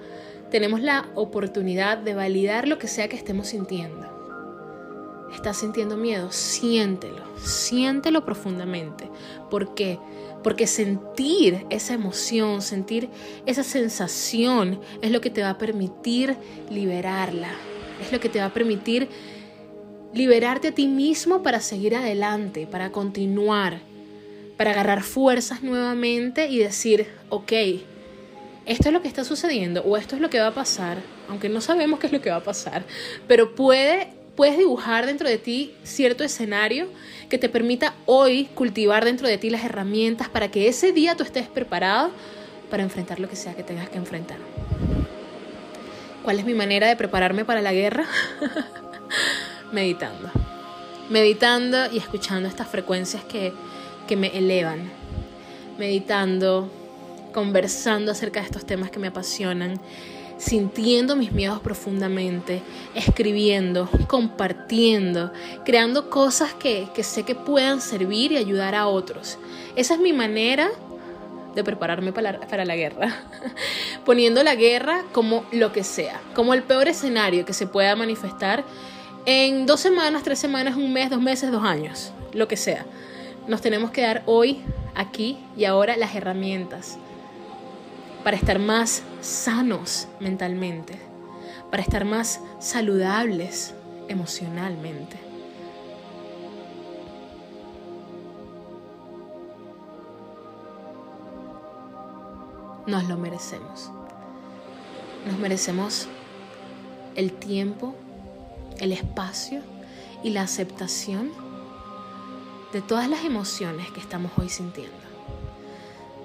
tenemos 0.49 0.81
la 0.81 1.09
oportunidad 1.15 1.97
de 1.97 2.15
validar 2.15 2.67
lo 2.67 2.79
que 2.79 2.87
sea 2.87 3.09
que 3.09 3.17
estemos 3.17 3.47
sintiendo. 3.47 4.05
¿Estás 5.33 5.57
sintiendo 5.57 5.97
miedo? 5.97 6.31
Siéntelo, 6.31 7.23
siéntelo 7.37 8.23
profundamente. 8.25 9.09
¿Por 9.49 9.75
qué? 9.75 9.99
Porque 9.99 9.99
sentir 10.67 11.65
esa 11.69 11.93
emoción, 11.93 12.61
sentir 12.61 13.09
esa 13.45 13.63
sensación 13.63 14.79
es 15.01 15.11
lo 15.11 15.19
que 15.21 15.29
te 15.31 15.41
va 15.41 15.51
a 15.51 15.57
permitir 15.57 16.35
liberarla. 16.69 17.49
Es 18.01 18.11
lo 18.11 18.19
que 18.19 18.29
te 18.29 18.39
va 18.39 18.45
a 18.45 18.53
permitir 18.53 19.07
liberarte 20.13 20.69
a 20.69 20.71
ti 20.71 20.87
mismo 20.87 21.43
para 21.43 21.59
seguir 21.59 21.95
adelante, 21.95 22.67
para 22.67 22.91
continuar, 22.91 23.79
para 24.57 24.71
agarrar 24.71 25.01
fuerzas 25.03 25.63
nuevamente 25.63 26.47
y 26.47 26.59
decir, 26.59 27.07
ok, 27.29 27.51
esto 28.65 28.89
es 28.89 28.93
lo 28.93 29.01
que 29.01 29.07
está 29.07 29.23
sucediendo 29.23 29.81
o 29.81 29.97
esto 29.97 30.15
es 30.15 30.21
lo 30.21 30.29
que 30.29 30.39
va 30.39 30.47
a 30.47 30.53
pasar, 30.53 30.99
aunque 31.27 31.49
no 31.49 31.59
sabemos 31.59 31.99
qué 31.99 32.07
es 32.07 32.13
lo 32.13 32.21
que 32.21 32.29
va 32.29 32.37
a 32.37 32.43
pasar, 32.43 32.85
pero 33.27 33.55
puede, 33.55 34.13
puedes 34.35 34.57
dibujar 34.57 35.05
dentro 35.05 35.27
de 35.27 35.37
ti 35.37 35.73
cierto 35.83 36.23
escenario 36.23 36.87
que 37.29 37.37
te 37.37 37.49
permita 37.49 37.93
hoy 38.05 38.45
cultivar 38.55 39.05
dentro 39.05 39.27
de 39.27 39.37
ti 39.37 39.49
las 39.49 39.63
herramientas 39.63 40.29
para 40.29 40.49
que 40.49 40.67
ese 40.67 40.91
día 40.91 41.15
tú 41.15 41.23
estés 41.23 41.47
preparado 41.47 42.11
para 42.69 42.83
enfrentar 42.83 43.19
lo 43.19 43.29
que 43.29 43.35
sea 43.35 43.53
que 43.53 43.63
tengas 43.63 43.89
que 43.89 43.97
enfrentar. 43.97 44.37
¿Cuál 46.23 46.39
es 46.39 46.45
mi 46.45 46.53
manera 46.53 46.87
de 46.87 46.95
prepararme 46.95 47.45
para 47.45 47.61
la 47.61 47.71
guerra? 47.71 48.05
Meditando. 49.71 50.31
Meditando 51.09 51.91
y 51.91 51.99
escuchando 51.99 52.49
estas 52.49 52.67
frecuencias 52.67 53.23
que, 53.23 53.53
que 54.07 54.15
me 54.15 54.35
elevan. 54.35 54.89
Meditando, 55.77 56.71
conversando 57.31 58.11
acerca 58.11 58.39
de 58.39 58.47
estos 58.47 58.65
temas 58.65 58.89
que 58.89 58.97
me 58.97 59.07
apasionan, 59.07 59.79
sintiendo 60.45 61.15
mis 61.15 61.31
miedos 61.31 61.59
profundamente, 61.59 62.61
escribiendo, 62.93 63.89
compartiendo, 64.07 65.33
creando 65.65 66.11
cosas 66.11 66.53
que, 66.53 66.87
sé 67.01 67.23
que 67.23 67.33
puedan 67.33 67.81
servir 67.81 68.31
y 68.31 68.37
ayudar 68.37 68.75
a 68.75 68.85
otros. 68.87 69.39
Esa 69.75 69.95
es 69.95 69.99
mi 69.99 70.13
manera 70.13 70.69
de 71.55 71.63
prepararme 71.63 72.13
para 72.13 72.41
para 72.41 72.63
la 72.63 72.75
guerra, 72.75 73.23
poniendo 74.05 74.43
la 74.43 74.53
guerra 74.55 75.03
como 75.13 75.45
lo 75.51 75.71
que 75.71 75.83
sea, 75.83 76.21
como 76.35 76.53
el 76.53 76.61
peor 76.61 76.87
escenario 76.89 77.45
que 77.45 77.53
se 77.53 77.65
pueda 77.65 77.95
manifestar 77.95 78.63
en 79.25 79.65
dos 79.65 79.79
semanas, 79.79 80.21
tres 80.21 80.37
semanas, 80.37 80.75
un 80.75 80.93
mes, 80.93 81.09
dos 81.09 81.21
meses, 81.21 81.51
dos 81.51 81.63
años, 81.63 82.11
lo 82.33 82.47
que 82.47 82.57
sea. 82.57 82.85
Nos 83.47 83.61
tenemos 83.61 83.89
que 83.89 84.01
dar 84.01 84.21
hoy, 84.27 84.61
aquí 84.93 85.39
y 85.57 85.65
ahora 85.65 85.97
las 85.97 86.13
herramientas 86.13 86.99
para 88.25 88.37
estar 88.37 88.57
más 88.57 89.03
sanos 89.21 90.07
mentalmente, 90.19 90.97
para 91.69 91.83
estar 91.83 92.05
más 92.05 92.39
saludables 92.59 93.75
emocionalmente. 94.07 95.19
Nos 102.87 103.07
lo 103.07 103.15
merecemos. 103.15 103.91
Nos 105.27 105.37
merecemos 105.37 106.07
el 107.13 107.31
tiempo, 107.31 107.93
el 108.79 108.91
espacio 108.91 109.61
y 110.23 110.31
la 110.31 110.41
aceptación 110.41 111.31
de 112.73 112.81
todas 112.81 113.07
las 113.07 113.23
emociones 113.23 113.91
que 113.91 113.99
estamos 113.99 114.31
hoy 114.39 114.49
sintiendo. 114.49 114.97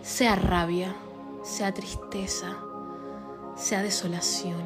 Sea 0.02 0.34
rabia, 0.34 0.96
sea 1.42 1.72
tristeza, 1.72 2.56
sea 3.56 3.82
desolación, 3.82 4.62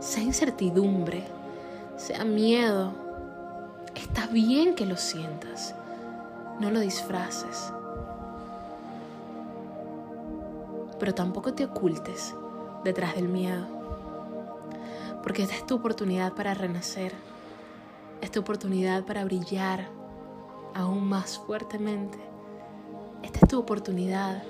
sea 0.00 0.22
incertidumbre, 0.22 1.24
sea 1.96 2.24
miedo. 2.24 2.92
Está 3.94 4.26
bien 4.26 4.74
que 4.74 4.86
lo 4.86 4.96
sientas, 4.96 5.74
no 6.60 6.70
lo 6.70 6.80
disfraces. 6.80 7.72
Pero 10.98 11.14
tampoco 11.14 11.52
te 11.54 11.64
ocultes 11.64 12.34
detrás 12.84 13.14
del 13.14 13.28
miedo, 13.28 13.66
porque 15.22 15.42
esta 15.42 15.54
es 15.54 15.66
tu 15.66 15.74
oportunidad 15.74 16.32
para 16.34 16.54
renacer, 16.54 17.12
es 18.20 18.30
tu 18.30 18.40
oportunidad 18.40 19.04
para 19.04 19.24
brillar 19.24 19.88
aún 20.74 21.08
más 21.08 21.38
fuertemente. 21.38 22.18
Esta 23.22 23.40
es 23.42 23.48
tu 23.48 23.58
oportunidad 23.58 24.42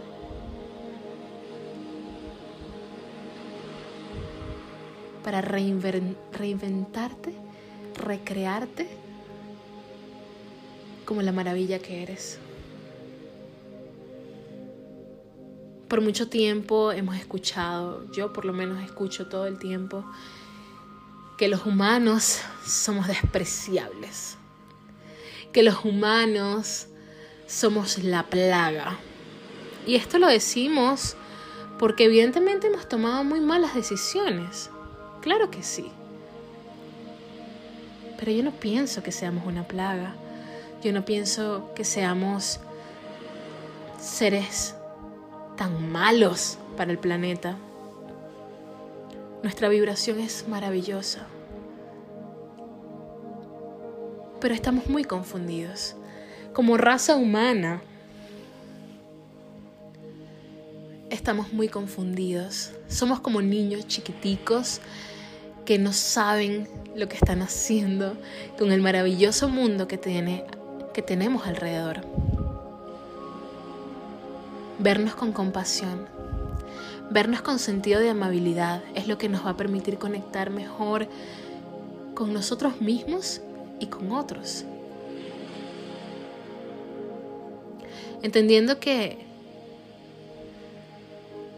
para 5.23 5.41
reinventarte, 5.41 7.35
recrearte 7.97 8.89
como 11.05 11.23
la 11.23 11.33
maravilla 11.33 11.79
que 11.79 12.03
eres. 12.03 12.39
Por 15.89 16.01
mucho 16.01 16.29
tiempo 16.29 16.91
hemos 16.93 17.17
escuchado, 17.17 18.11
yo 18.13 18.33
por 18.33 18.45
lo 18.45 18.53
menos 18.53 18.83
escucho 18.83 19.29
todo 19.29 19.47
el 19.47 19.59
tiempo, 19.59 20.05
que 21.37 21.49
los 21.49 21.67
humanos 21.67 22.41
somos 22.65 23.09
despreciables, 23.09 24.39
que 25.53 25.63
los 25.63 25.85
humanos 25.85 26.87
somos 27.47 27.99
la 27.99 28.23
plaga. 28.25 28.99
Y 29.87 29.97
esto 29.97 30.19
lo 30.19 30.29
decimos 30.29 31.17
porque 31.79 32.05
evidentemente 32.05 32.69
hemos 32.69 32.89
tomado 32.89 33.25
muy 33.25 33.41
malas 33.41 33.75
decisiones. 33.75 34.71
Claro 35.23 35.51
que 35.51 35.63
sí. 35.63 35.91
Pero 38.19 38.33
yo 38.33 38.43
no 38.43 38.51
pienso 38.51 39.03
que 39.03 39.13
seamos 39.13 39.47
una 39.47 39.67
plaga. 39.67 40.15
Yo 40.83 40.93
no 40.93 41.05
pienso 41.05 41.73
que 41.75 41.85
seamos 41.85 42.61
seres 44.01 44.75
tan 45.57 45.91
malos 45.91 46.59
para 46.77 46.91
el 46.91 46.99
planeta. 46.99 47.57
Nuestra 49.43 49.69
vibración 49.69 50.19
es 50.19 50.47
maravillosa. 50.49 51.27
Pero 54.41 54.55
estamos 54.55 54.89
muy 54.89 55.05
confundidos. 55.05 55.95
Como 56.53 56.77
raza 56.77 57.15
humana, 57.15 57.81
estamos 61.11 61.53
muy 61.53 61.69
confundidos. 61.69 62.73
Somos 62.89 63.21
como 63.21 63.41
niños 63.41 63.87
chiquiticos 63.87 64.81
que 65.65 65.79
no 65.79 65.93
saben 65.93 66.69
lo 66.95 67.09
que 67.09 67.17
están 67.17 67.43
haciendo 67.43 68.17
con 68.59 68.73
el 68.73 68.81
maravilloso 68.81 69.49
mundo 69.49 69.89
que, 69.89 69.99
tiene, 69.99 70.45
que 70.93 71.03
tenemos 71.03 71.47
alrededor. 71.47 72.01
Vernos 74.79 75.15
con 75.15 75.33
compasión, 75.33 76.07
vernos 77.11 77.43
con 77.43 77.59
sentido 77.59 78.01
de 78.01 78.11
amabilidad 78.11 78.83
es 78.95 79.07
lo 79.07 79.19
que 79.19 79.29
nos 79.29 79.47
va 79.47 79.51
a 79.51 79.57
permitir 79.57 79.99
conectar 79.99 80.51
mejor 80.51 81.07
con 82.15 82.33
nosotros 82.33 82.81
mismos 82.81 83.41
y 83.79 83.87
con 83.87 84.11
otros. 84.13 84.65
Entendiendo 88.23 88.79
que, 88.79 89.19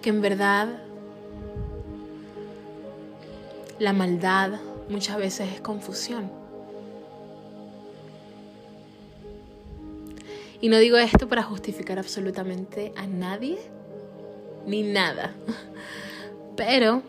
que 0.00 0.10
en 0.10 0.20
verdad 0.20 0.83
la 3.78 3.92
maldad 3.92 4.60
muchas 4.88 5.16
veces 5.16 5.52
es 5.52 5.60
confusión. 5.60 6.30
Y 10.60 10.68
no 10.68 10.78
digo 10.78 10.96
esto 10.96 11.28
para 11.28 11.42
justificar 11.42 11.98
absolutamente 11.98 12.92
a 12.96 13.06
nadie 13.06 13.58
ni 14.66 14.82
nada. 14.82 15.34
Pero 16.56 17.02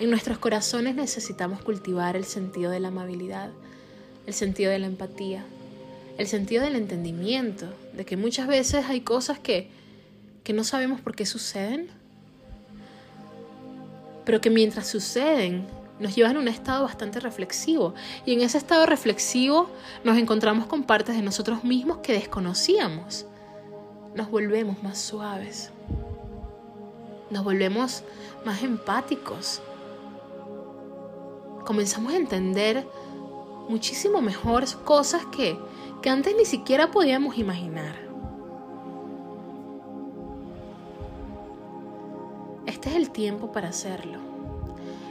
en 0.00 0.10
nuestros 0.10 0.38
corazones 0.38 0.96
necesitamos 0.96 1.62
cultivar 1.62 2.16
el 2.16 2.24
sentido 2.24 2.70
de 2.70 2.80
la 2.80 2.88
amabilidad, 2.88 3.50
el 4.26 4.34
sentido 4.34 4.72
de 4.72 4.80
la 4.80 4.86
empatía, 4.86 5.44
el 6.18 6.26
sentido 6.26 6.64
del 6.64 6.74
entendimiento, 6.74 7.72
de 7.92 8.04
que 8.04 8.16
muchas 8.16 8.48
veces 8.48 8.86
hay 8.86 9.02
cosas 9.02 9.38
que, 9.38 9.70
que 10.42 10.52
no 10.52 10.64
sabemos 10.64 11.00
por 11.00 11.14
qué 11.14 11.26
suceden 11.26 11.90
pero 14.24 14.40
que 14.40 14.50
mientras 14.50 14.86
suceden 14.86 15.66
nos 15.98 16.14
llevan 16.14 16.36
a 16.36 16.40
un 16.40 16.48
estado 16.48 16.84
bastante 16.84 17.20
reflexivo. 17.20 17.94
Y 18.26 18.32
en 18.32 18.40
ese 18.40 18.58
estado 18.58 18.86
reflexivo 18.86 19.68
nos 20.04 20.18
encontramos 20.18 20.66
con 20.66 20.82
partes 20.82 21.16
de 21.16 21.22
nosotros 21.22 21.64
mismos 21.64 21.98
que 21.98 22.12
desconocíamos. 22.12 23.26
Nos 24.14 24.30
volvemos 24.30 24.82
más 24.82 24.98
suaves. 24.98 25.70
Nos 27.30 27.44
volvemos 27.44 28.02
más 28.44 28.62
empáticos. 28.62 29.62
Comenzamos 31.64 32.12
a 32.12 32.16
entender 32.16 32.86
muchísimo 33.68 34.20
mejor 34.20 34.64
cosas 34.84 35.24
que, 35.26 35.56
que 36.02 36.10
antes 36.10 36.34
ni 36.36 36.44
siquiera 36.44 36.90
podíamos 36.90 37.38
imaginar. 37.38 38.11
Es 42.92 42.98
el 42.98 43.10
tiempo 43.10 43.52
para 43.52 43.68
hacerlo. 43.68 44.18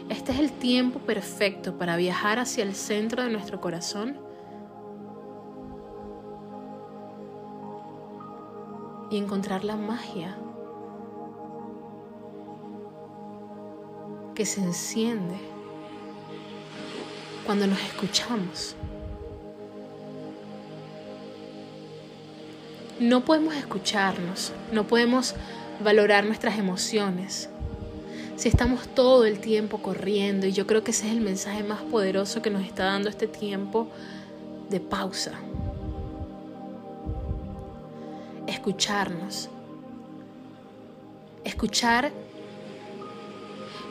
Este 0.07 0.31
es 0.31 0.39
el 0.39 0.51
tiempo 0.51 0.99
perfecto 0.99 1.77
para 1.77 1.95
viajar 1.95 2.37
hacia 2.37 2.63
el 2.63 2.75
centro 2.75 3.23
de 3.23 3.31
nuestro 3.31 3.59
corazón 3.59 4.19
y 9.09 9.17
encontrar 9.17 9.63
la 9.63 9.77
magia 9.77 10.37
que 14.35 14.45
se 14.45 14.61
enciende 14.61 15.35
cuando 17.45 17.65
nos 17.65 17.81
escuchamos. 17.81 18.75
No 22.99 23.25
podemos 23.25 23.55
escucharnos, 23.55 24.53
no 24.71 24.85
podemos 24.85 25.33
valorar 25.83 26.25
nuestras 26.25 26.59
emociones. 26.59 27.50
Si 28.35 28.49
estamos 28.49 28.87
todo 28.87 29.25
el 29.25 29.39
tiempo 29.39 29.81
corriendo, 29.81 30.47
y 30.47 30.51
yo 30.51 30.65
creo 30.65 30.83
que 30.83 30.91
ese 30.91 31.07
es 31.07 31.13
el 31.13 31.21
mensaje 31.21 31.63
más 31.63 31.81
poderoso 31.81 32.41
que 32.41 32.49
nos 32.49 32.65
está 32.65 32.85
dando 32.85 33.09
este 33.09 33.27
tiempo 33.27 33.87
de 34.69 34.79
pausa. 34.79 35.33
Escucharnos. 38.47 39.49
Escuchar 41.43 42.11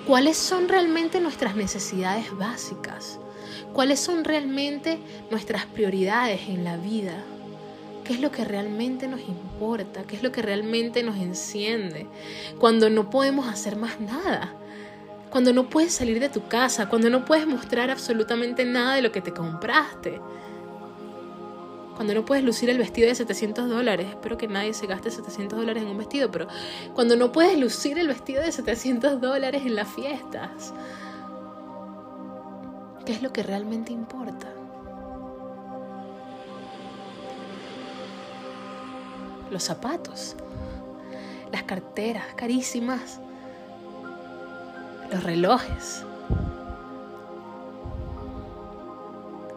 cuáles 0.06 0.36
son 0.36 0.68
realmente 0.68 1.20
nuestras 1.20 1.54
necesidades 1.54 2.36
básicas, 2.36 3.18
cuáles 3.72 4.00
son 4.00 4.24
realmente 4.24 4.98
nuestras 5.30 5.66
prioridades 5.66 6.48
en 6.48 6.64
la 6.64 6.76
vida, 6.76 7.24
qué 8.10 8.14
es 8.14 8.20
lo 8.20 8.32
que 8.32 8.44
realmente 8.44 9.06
nos 9.06 9.20
importa, 9.20 10.02
qué 10.02 10.16
es 10.16 10.24
lo 10.24 10.32
que 10.32 10.42
realmente 10.42 11.04
nos 11.04 11.16
enciende, 11.18 12.08
cuando 12.58 12.90
no 12.90 13.08
podemos 13.08 13.46
hacer 13.46 13.76
más 13.76 14.00
nada, 14.00 14.52
cuando 15.30 15.52
no 15.52 15.70
puedes 15.70 15.94
salir 15.94 16.18
de 16.18 16.28
tu 16.28 16.48
casa, 16.48 16.88
cuando 16.88 17.08
no 17.08 17.24
puedes 17.24 17.46
mostrar 17.46 17.88
absolutamente 17.88 18.64
nada 18.64 18.96
de 18.96 19.02
lo 19.02 19.12
que 19.12 19.20
te 19.20 19.32
compraste 19.32 20.20
cuando 21.94 22.14
no 22.14 22.24
puedes 22.24 22.42
lucir 22.42 22.68
el 22.68 22.78
vestido 22.78 23.06
de 23.06 23.14
700 23.14 23.68
dólares, 23.68 24.08
espero 24.08 24.36
que 24.36 24.48
nadie 24.48 24.74
se 24.74 24.88
gaste 24.88 25.12
700 25.12 25.56
dólares 25.56 25.84
en 25.84 25.90
un 25.90 25.98
vestido, 25.98 26.32
pero 26.32 26.48
cuando 26.94 27.14
no 27.14 27.30
puedes 27.30 27.56
lucir 27.60 27.96
el 27.96 28.08
vestido 28.08 28.42
de 28.42 28.50
700 28.50 29.20
dólares 29.20 29.62
en 29.64 29.76
las 29.76 29.88
fiestas, 29.88 30.74
¿qué 33.06 33.12
es 33.12 33.22
lo 33.22 33.32
que 33.32 33.44
realmente 33.44 33.92
importa? 33.92 34.52
Los 39.50 39.64
zapatos, 39.64 40.36
las 41.52 41.64
carteras 41.64 42.24
carísimas, 42.36 43.20
los 45.10 45.22
relojes. 45.22 46.04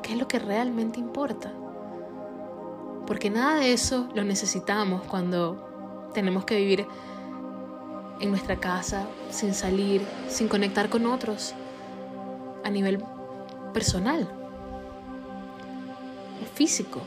¿Qué 0.02 0.14
es 0.14 0.18
lo 0.18 0.28
que 0.28 0.40
realmente 0.40 1.00
importa? 1.00 1.52
Porque 3.06 3.30
nada 3.30 3.56
de 3.60 3.74
eso 3.74 4.10
lo 4.14 4.24
necesitamos 4.24 5.04
cuando 5.04 6.12
tenemos 6.14 6.46
que 6.46 6.58
vivir 6.58 6.88
en 8.20 8.30
nuestra 8.30 8.56
casa 8.56 9.06
sin 9.30 9.54
salir, 9.54 10.02
sin 10.30 10.48
conectar 10.48 10.90
con 10.90 11.06
otros 11.06 11.54
a 12.64 12.70
nivel 12.70 13.04
personal, 13.74 14.28
físico. 16.54 17.02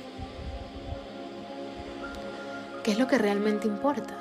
¿Qué 2.87 2.93
es 2.93 2.99
lo 2.99 3.09
que 3.09 3.19
realmente 3.19 3.67
importa? 3.67 4.15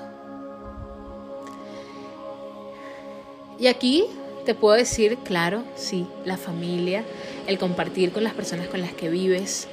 Y 3.60 3.68
aquí 3.68 4.06
te 4.44 4.56
puedo 4.56 4.76
decir, 4.76 5.20
claro, 5.20 5.64
sí, 5.76 6.08
la 6.26 6.36
familia, 6.36 7.04
el 7.46 7.60
compartir 7.60 8.12
con 8.12 8.24
las 8.24 8.34
personas 8.34 8.68
con 8.68 8.82
las 8.82 8.92
que 8.94 9.08
vives, 9.08 9.68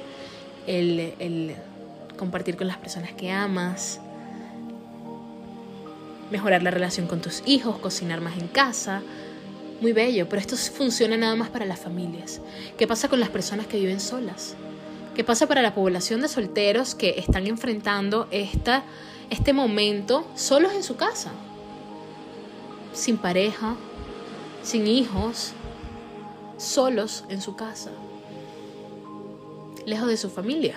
el, 0.67 1.55
compartir 2.19 2.55
con 2.55 2.67
las 2.67 2.77
personas 2.77 3.11
que 3.13 3.31
amas, 3.31 3.99
mejorar 6.29 6.61
la 6.61 6.69
relación 6.69 7.07
con 7.07 7.19
tus 7.19 7.41
hijos, 7.47 7.79
cocinar 7.79 8.21
más 8.21 8.37
en 8.37 8.47
casa. 8.47 9.01
Muy 9.81 9.91
bello, 9.91 10.29
pero 10.29 10.39
esto 10.39 10.55
funciona 10.55 11.17
nada 11.17 11.35
más 11.35 11.49
para 11.49 11.65
las 11.65 11.79
familias. 11.79 12.41
¿Qué 12.77 12.85
pasa 12.85 13.09
con 13.09 13.19
las 13.19 13.29
personas 13.29 13.65
que 13.65 13.79
viven 13.79 13.99
solas? 13.99 14.55
¿Qué 15.15 15.23
pasa 15.23 15.47
para 15.47 15.61
la 15.61 15.75
población 15.75 16.21
de 16.21 16.27
solteros 16.27 16.95
que 16.95 17.15
están 17.17 17.47
enfrentando 17.47 18.27
esta, 18.31 18.83
este 19.29 19.53
momento 19.53 20.25
solos 20.35 20.73
en 20.73 20.83
su 20.83 20.95
casa? 20.95 21.31
Sin 22.93 23.17
pareja, 23.17 23.75
sin 24.63 24.87
hijos, 24.87 25.53
solos 26.57 27.25
en 27.29 27.41
su 27.41 27.55
casa, 27.55 27.91
lejos 29.85 30.07
de 30.07 30.17
su 30.17 30.29
familia 30.29 30.75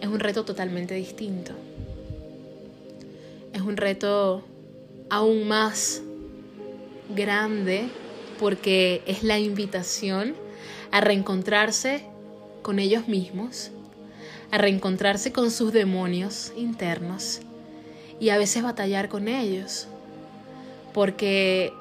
es 0.00 0.08
un 0.08 0.20
reto 0.20 0.44
totalmente 0.44 0.94
distinto. 0.94 1.52
Es 3.52 3.62
un 3.62 3.76
reto 3.76 4.44
aún 5.10 5.48
más 5.48 6.02
grande 7.14 7.88
porque 8.38 9.02
es 9.06 9.22
la 9.22 9.38
invitación 9.38 10.34
a 10.90 11.00
reencontrarse 11.00 12.04
con 12.62 12.78
ellos 12.78 13.08
mismos, 13.08 13.70
a 14.50 14.58
reencontrarse 14.58 15.32
con 15.32 15.50
sus 15.50 15.72
demonios 15.72 16.52
internos 16.56 17.40
y 18.20 18.30
a 18.30 18.38
veces 18.38 18.62
batallar 18.62 19.08
con 19.08 19.28
ellos. 19.28 19.88
Porque 20.92 21.72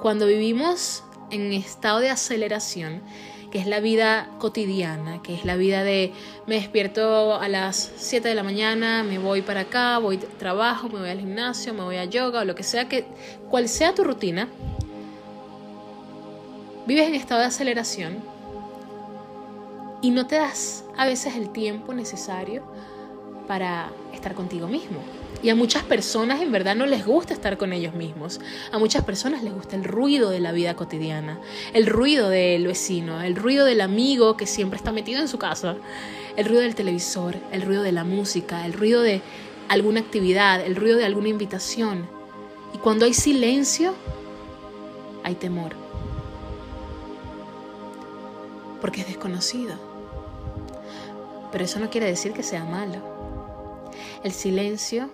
cuando 0.00 0.26
vivimos 0.26 1.02
en 1.30 1.52
estado 1.52 2.00
de 2.00 2.10
aceleración, 2.10 3.02
que 3.50 3.58
es 3.58 3.66
la 3.66 3.80
vida 3.80 4.28
cotidiana, 4.38 5.22
que 5.22 5.34
es 5.34 5.44
la 5.44 5.56
vida 5.56 5.82
de 5.82 6.12
me 6.46 6.56
despierto 6.56 7.36
a 7.36 7.48
las 7.48 7.92
7 7.96 8.28
de 8.28 8.34
la 8.34 8.42
mañana, 8.42 9.02
me 9.02 9.18
voy 9.18 9.42
para 9.42 9.60
acá, 9.60 9.98
voy 9.98 10.18
trabajo, 10.18 10.88
me 10.88 11.00
voy 11.00 11.08
al 11.08 11.20
gimnasio, 11.20 11.72
me 11.72 11.82
voy 11.82 11.96
a 11.96 12.04
yoga 12.04 12.40
o 12.40 12.44
lo 12.44 12.54
que 12.54 12.62
sea, 12.62 12.88
que 12.88 13.06
cual 13.48 13.68
sea 13.68 13.94
tu 13.94 14.04
rutina, 14.04 14.48
vives 16.88 17.06
en 17.06 17.14
estado 17.14 17.42
de 17.42 17.48
aceleración 17.48 18.16
y 20.00 20.10
no 20.10 20.26
te 20.26 20.36
das 20.36 20.84
a 20.96 21.04
veces 21.04 21.36
el 21.36 21.50
tiempo 21.50 21.92
necesario 21.92 22.62
para 23.46 23.92
estar 24.14 24.34
contigo 24.34 24.68
mismo. 24.68 24.96
Y 25.42 25.50
a 25.50 25.54
muchas 25.54 25.82
personas 25.82 26.40
en 26.40 26.50
verdad 26.50 26.74
no 26.74 26.86
les 26.86 27.04
gusta 27.04 27.34
estar 27.34 27.58
con 27.58 27.74
ellos 27.74 27.94
mismos. 27.94 28.40
A 28.72 28.78
muchas 28.78 29.04
personas 29.04 29.42
les 29.42 29.52
gusta 29.52 29.76
el 29.76 29.84
ruido 29.84 30.30
de 30.30 30.40
la 30.40 30.50
vida 30.50 30.76
cotidiana, 30.76 31.38
el 31.74 31.86
ruido 31.86 32.30
del 32.30 32.66
vecino, 32.66 33.20
el 33.20 33.36
ruido 33.36 33.66
del 33.66 33.82
amigo 33.82 34.38
que 34.38 34.46
siempre 34.46 34.78
está 34.78 34.90
metido 34.90 35.20
en 35.20 35.28
su 35.28 35.38
casa, 35.38 35.76
el 36.38 36.46
ruido 36.46 36.62
del 36.62 36.74
televisor, 36.74 37.36
el 37.52 37.62
ruido 37.62 37.82
de 37.82 37.92
la 37.92 38.04
música, 38.04 38.64
el 38.64 38.72
ruido 38.72 39.02
de 39.02 39.20
alguna 39.68 40.00
actividad, 40.00 40.64
el 40.64 40.74
ruido 40.74 40.96
de 40.96 41.04
alguna 41.04 41.28
invitación. 41.28 42.08
Y 42.72 42.78
cuando 42.78 43.04
hay 43.04 43.12
silencio, 43.12 43.94
hay 45.22 45.34
temor. 45.34 45.88
Porque 48.80 49.02
es 49.02 49.06
desconocido. 49.06 49.76
Pero 51.52 51.64
eso 51.64 51.78
no 51.80 51.90
quiere 51.90 52.06
decir 52.06 52.32
que 52.32 52.42
sea 52.42 52.64
malo. 52.64 53.02
El 54.22 54.32
silencio 54.32 55.10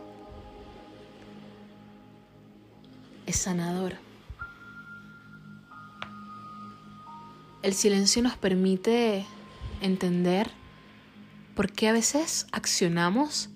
es 3.27 3.37
sanador. 3.37 3.95
El 7.63 7.73
silencio 7.73 8.23
nos 8.23 8.37
permite 8.37 9.25
entender 9.81 10.51
por 11.55 11.73
qué 11.73 11.89
a 11.89 11.93
veces 11.93 12.47
accionamos 12.53 13.49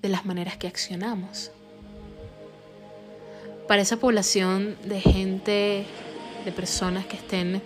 de 0.00 0.08
las 0.08 0.24
maneras 0.24 0.56
que 0.56 0.66
accionamos. 0.66 1.50
Para 3.68 3.82
esa 3.82 3.98
población 3.98 4.76
de 4.84 5.00
gente, 5.00 5.86
de 6.44 6.52
personas 6.52 7.06
que 7.06 7.16
estén 7.16 7.62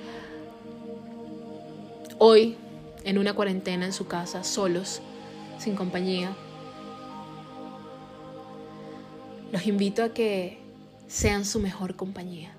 hoy 2.24 2.56
en 3.04 3.18
una 3.18 3.34
cuarentena 3.34 3.84
en 3.84 3.92
su 3.92 4.06
casa, 4.06 4.44
solos, 4.44 5.02
sin 5.58 5.76
compañía, 5.76 6.34
Los 9.52 9.68
invito 9.68 10.02
a 10.02 10.08
que 10.08 10.58
sean 11.06 11.44
su 11.44 11.60
mejor 11.60 11.94
compañía. 11.94 12.50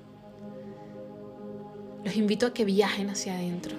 Los 2.05 2.15
invito 2.15 2.45
a 2.45 2.53
que 2.53 2.63
viajen 2.63 3.09
hacia 3.09 3.35
adentro, 3.35 3.75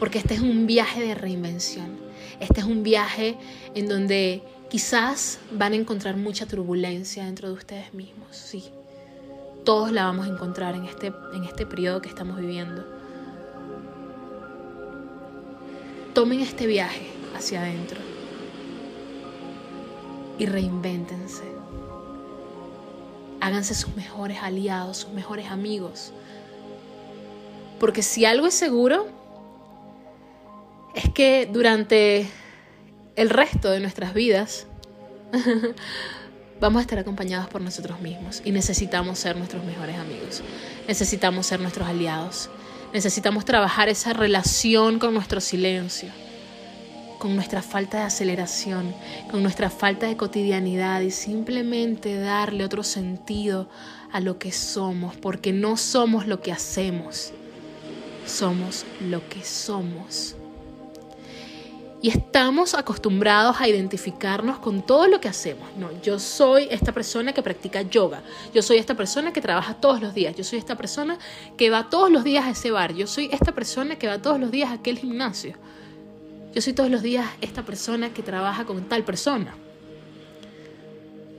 porque 0.00 0.18
este 0.18 0.34
es 0.34 0.40
un 0.40 0.66
viaje 0.66 1.02
de 1.02 1.14
reinvención. 1.14 2.00
Este 2.40 2.58
es 2.58 2.66
un 2.66 2.82
viaje 2.82 3.36
en 3.76 3.86
donde 3.86 4.42
quizás 4.70 5.38
van 5.52 5.72
a 5.72 5.76
encontrar 5.76 6.16
mucha 6.16 6.46
turbulencia 6.46 7.26
dentro 7.26 7.46
de 7.46 7.54
ustedes 7.54 7.94
mismos, 7.94 8.34
sí. 8.34 8.64
Todos 9.64 9.92
la 9.92 10.06
vamos 10.06 10.26
a 10.26 10.30
encontrar 10.30 10.74
en 10.74 10.86
este, 10.86 11.12
en 11.34 11.44
este 11.44 11.64
periodo 11.64 12.02
que 12.02 12.08
estamos 12.08 12.40
viviendo. 12.40 13.01
Tomen 16.14 16.40
este 16.40 16.66
viaje 16.66 17.06
hacia 17.34 17.62
adentro 17.62 17.98
y 20.38 20.46
reinvéntense. 20.46 21.44
Háganse 23.40 23.74
sus 23.74 23.96
mejores 23.96 24.38
aliados, 24.42 24.98
sus 24.98 25.12
mejores 25.12 25.50
amigos. 25.50 26.12
Porque 27.80 28.02
si 28.02 28.24
algo 28.24 28.46
es 28.46 28.54
seguro, 28.54 29.06
es 30.94 31.08
que 31.10 31.48
durante 31.50 32.28
el 33.16 33.30
resto 33.30 33.70
de 33.70 33.80
nuestras 33.80 34.14
vidas 34.14 34.66
vamos 36.60 36.78
a 36.78 36.82
estar 36.82 36.98
acompañados 36.98 37.48
por 37.48 37.60
nosotros 37.60 38.00
mismos 38.00 38.42
y 38.44 38.52
necesitamos 38.52 39.18
ser 39.18 39.36
nuestros 39.36 39.64
mejores 39.64 39.96
amigos, 39.96 40.42
necesitamos 40.86 41.46
ser 41.46 41.60
nuestros 41.60 41.88
aliados, 41.88 42.50
necesitamos 42.92 43.44
trabajar 43.44 43.88
esa 43.88 44.12
relación 44.12 44.98
con 44.98 45.14
nuestro 45.14 45.40
silencio, 45.40 46.10
con 47.18 47.34
nuestra 47.34 47.62
falta 47.62 47.98
de 47.98 48.04
aceleración, 48.04 48.94
con 49.30 49.42
nuestra 49.42 49.70
falta 49.70 50.06
de 50.06 50.16
cotidianidad 50.16 51.00
y 51.00 51.10
simplemente 51.10 52.16
darle 52.18 52.64
otro 52.64 52.82
sentido 52.82 53.68
a 54.12 54.20
lo 54.20 54.38
que 54.38 54.52
somos, 54.52 55.16
porque 55.16 55.52
no 55.52 55.76
somos 55.76 56.26
lo 56.26 56.40
que 56.42 56.52
hacemos, 56.52 57.32
somos 58.26 58.84
lo 59.00 59.26
que 59.28 59.42
somos. 59.44 60.36
Y 62.02 62.08
estamos 62.08 62.74
acostumbrados 62.74 63.60
a 63.60 63.68
identificarnos 63.68 64.58
con 64.58 64.82
todo 64.82 65.06
lo 65.06 65.20
que 65.20 65.28
hacemos. 65.28 65.68
No, 65.76 65.88
yo 66.02 66.18
soy 66.18 66.66
esta 66.68 66.90
persona 66.90 67.32
que 67.32 67.44
practica 67.44 67.82
yoga. 67.82 68.24
Yo 68.52 68.60
soy 68.60 68.78
esta 68.78 68.96
persona 68.96 69.32
que 69.32 69.40
trabaja 69.40 69.74
todos 69.74 70.00
los 70.00 70.12
días. 70.12 70.34
Yo 70.34 70.42
soy 70.42 70.58
esta 70.58 70.74
persona 70.74 71.16
que 71.56 71.70
va 71.70 71.90
todos 71.90 72.10
los 72.10 72.24
días 72.24 72.44
a 72.44 72.50
ese 72.50 72.72
bar. 72.72 72.92
Yo 72.92 73.06
soy 73.06 73.28
esta 73.30 73.52
persona 73.52 74.00
que 74.00 74.08
va 74.08 74.20
todos 74.20 74.40
los 74.40 74.50
días 74.50 74.70
a 74.70 74.74
aquel 74.74 74.98
gimnasio. 74.98 75.54
Yo 76.52 76.60
soy 76.60 76.72
todos 76.72 76.90
los 76.90 77.02
días 77.02 77.24
esta 77.40 77.62
persona 77.62 78.12
que 78.12 78.24
trabaja 78.24 78.64
con 78.64 78.88
tal 78.88 79.04
persona. 79.04 79.54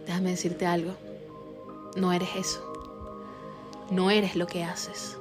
Déjame 0.06 0.30
decirte 0.30 0.66
algo. 0.66 0.96
No 1.98 2.14
eres 2.14 2.30
eso. 2.38 2.64
No 3.92 4.10
eres 4.12 4.38
lo 4.38 4.48
que 4.48 4.64
haces. 4.64 5.18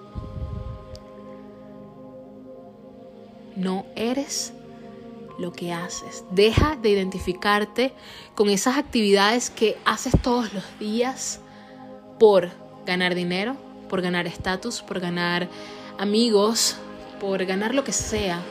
No 3.56 3.84
eres 3.96 4.52
lo 5.38 5.52
que 5.52 5.72
haces. 5.72 6.24
Deja 6.30 6.76
de 6.76 6.90
identificarte 6.90 7.92
con 8.34 8.48
esas 8.48 8.76
actividades 8.76 9.50
que 9.50 9.76
haces 9.84 10.14
todos 10.22 10.52
los 10.52 10.64
días 10.78 11.40
por 12.18 12.50
ganar 12.86 13.14
dinero, 13.14 13.56
por 13.88 14.02
ganar 14.02 14.26
estatus, 14.26 14.82
por 14.82 15.00
ganar 15.00 15.48
amigos, 15.98 16.76
por 17.20 17.44
ganar 17.44 17.74
lo 17.74 17.84
que 17.84 17.92
sea 17.92 18.42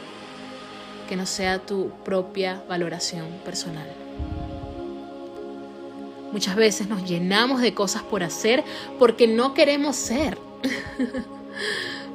que 1.12 1.18
no 1.18 1.26
sea 1.26 1.60
tu 1.60 1.90
propia 2.06 2.64
valoración 2.70 3.28
personal. 3.44 3.86
Muchas 6.32 6.56
veces 6.56 6.88
nos 6.88 7.04
llenamos 7.04 7.60
de 7.60 7.74
cosas 7.74 8.02
por 8.02 8.24
hacer 8.24 8.64
porque 8.98 9.28
no 9.28 9.54
queremos 9.54 9.98
ser. 9.98 10.38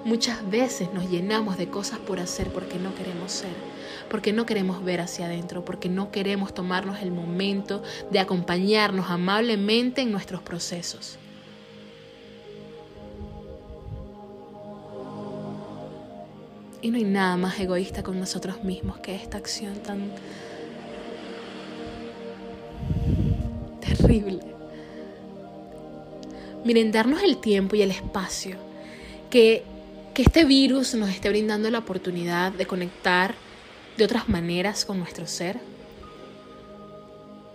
Muchas 0.07 0.49
veces 0.49 0.88
nos 0.95 1.11
llenamos 1.11 1.59
de 1.59 1.69
cosas 1.69 1.99
por 1.99 2.21
hacer 2.21 2.49
porque 2.49 2.79
no 2.79 2.95
queremos 2.95 3.31
ser 3.31 3.77
porque 4.09 4.33
no 4.33 4.47
queremos 4.47 4.85
ver 4.85 5.01
hacia 5.01 5.27
adentro, 5.27 5.64
porque 5.64 5.88
no 5.88 6.11
queremos 6.11 6.55
tomarnos 6.55 7.03
el 7.03 7.11
momento 7.11 7.83
de 8.11 8.21
acompañarnos 8.21 9.11
amablemente 9.11 10.03
en 10.03 10.12
nuestros 10.12 10.42
procesos. 10.42 11.19
Y 16.83 16.90
no 16.90 16.99
hay 16.99 17.05
nada 17.05 17.37
más 17.37 17.59
egoísta 17.59 18.03
con 18.03 18.19
nosotros 18.21 18.62
mismos 18.62 18.99
que 18.99 19.14
esta 19.14 19.38
acción 19.38 19.75
tan 19.83 20.12
terrible. 23.81 24.40
Miren, 26.64 26.92
darnos 26.92 27.23
el 27.23 27.38
tiempo 27.38 27.75
y 27.75 27.83
el 27.83 27.90
espacio 27.90 28.57
que, 29.31 29.64
que 30.16 30.22
este 30.22 30.46
virus 30.46 30.94
nos 30.94 31.11
esté 31.11 31.29
brindando 31.29 31.70
la 31.70 31.81
oportunidad 31.81 32.50
de 32.50 32.64
conectar 32.64 33.35
de 33.98 34.05
otras 34.05 34.31
maneras 34.31 34.87
con 34.87 34.98
nuestro 34.98 35.26
ser, 35.26 35.61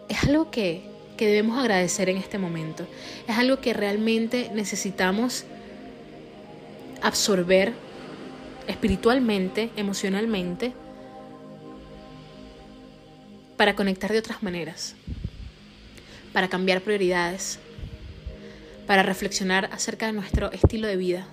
es 0.07 0.23
algo 0.25 0.51
que, 0.51 0.83
que 1.17 1.25
debemos 1.25 1.57
agradecer 1.57 2.07
en 2.09 2.17
este 2.17 2.37
momento. 2.37 2.85
Es 3.27 3.35
algo 3.35 3.59
que 3.61 3.73
realmente 3.73 4.51
necesitamos 4.53 5.43
absorber 7.01 7.73
espiritualmente, 8.67 9.71
emocionalmente, 9.75 10.73
para 13.57 13.75
conectar 13.75 14.11
de 14.11 14.19
otras 14.19 14.43
maneras, 14.43 14.93
para 16.31 16.47
cambiar 16.47 16.81
prioridades, 16.81 17.57
para 18.85 19.01
reflexionar 19.01 19.67
acerca 19.71 20.05
de 20.05 20.13
nuestro 20.13 20.51
estilo 20.51 20.87
de 20.87 20.97
vida. 20.97 21.27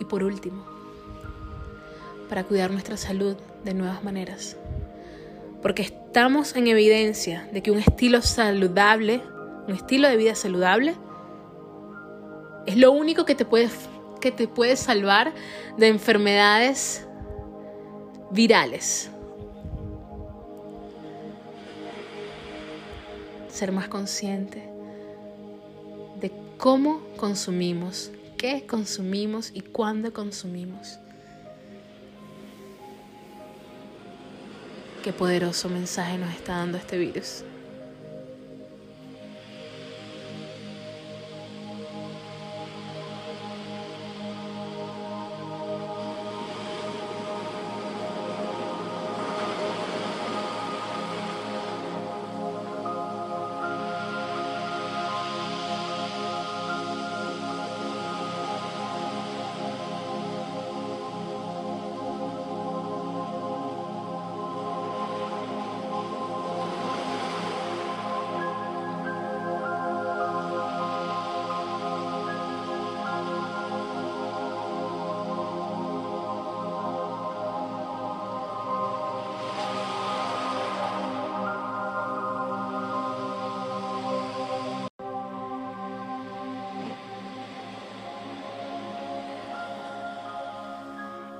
Y 0.00 0.04
por 0.06 0.24
último, 0.24 0.64
para 2.28 2.44
cuidar 2.44 2.72
nuestra 2.72 2.96
salud 2.96 3.36
de 3.64 3.74
nuevas 3.74 4.02
maneras. 4.02 4.56
Porque 5.62 5.82
estamos 5.82 6.56
en 6.56 6.66
evidencia 6.66 7.48
de 7.52 7.62
que 7.62 7.70
un 7.70 7.78
estilo 7.78 8.22
saludable, 8.22 9.22
un 9.68 9.74
estilo 9.74 10.08
de 10.08 10.16
vida 10.16 10.34
saludable, 10.34 10.96
es 12.66 12.76
lo 12.76 12.92
único 12.92 13.24
que 13.24 13.34
te 13.34 13.44
puede, 13.44 13.68
que 14.20 14.32
te 14.32 14.48
salvar 14.76 15.32
de 15.76 15.88
enfermedades 15.88 17.06
virales. 18.30 19.10
Ser 23.48 23.72
más 23.72 23.88
consciente 23.88 24.68
de 26.20 26.32
cómo 26.56 27.00
consumimos, 27.16 28.12
qué 28.40 28.66
consumimos 28.66 29.50
y 29.52 29.60
cuándo 29.60 30.14
consumimos. 30.14 30.98
Qué 35.04 35.12
poderoso 35.12 35.68
mensaje 35.68 36.16
nos 36.16 36.32
está 36.32 36.56
dando 36.56 36.78
este 36.78 36.96
virus. 36.96 37.44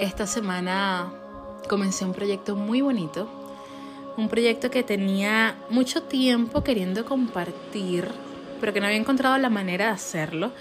Esta 0.01 0.27
semana 0.27 1.13
comencé 1.69 2.07
un 2.07 2.15
proyecto 2.15 2.57
muy 2.57 2.81
bonito, 2.81 3.29
un 4.17 4.29
proyecto 4.29 4.71
que 4.71 4.83
tenía 4.83 5.57
mucho 5.69 6.05
tiempo 6.05 6.65
queriendo 6.65 7.05
compartir, 7.05 8.09
pero 8.61 8.73
que 8.73 8.81
no 8.81 8.87
había 8.87 8.99
encontrado 8.99 9.37
la 9.37 9.51
manera 9.51 9.87
de 9.87 9.91
hacerlo 9.93 10.53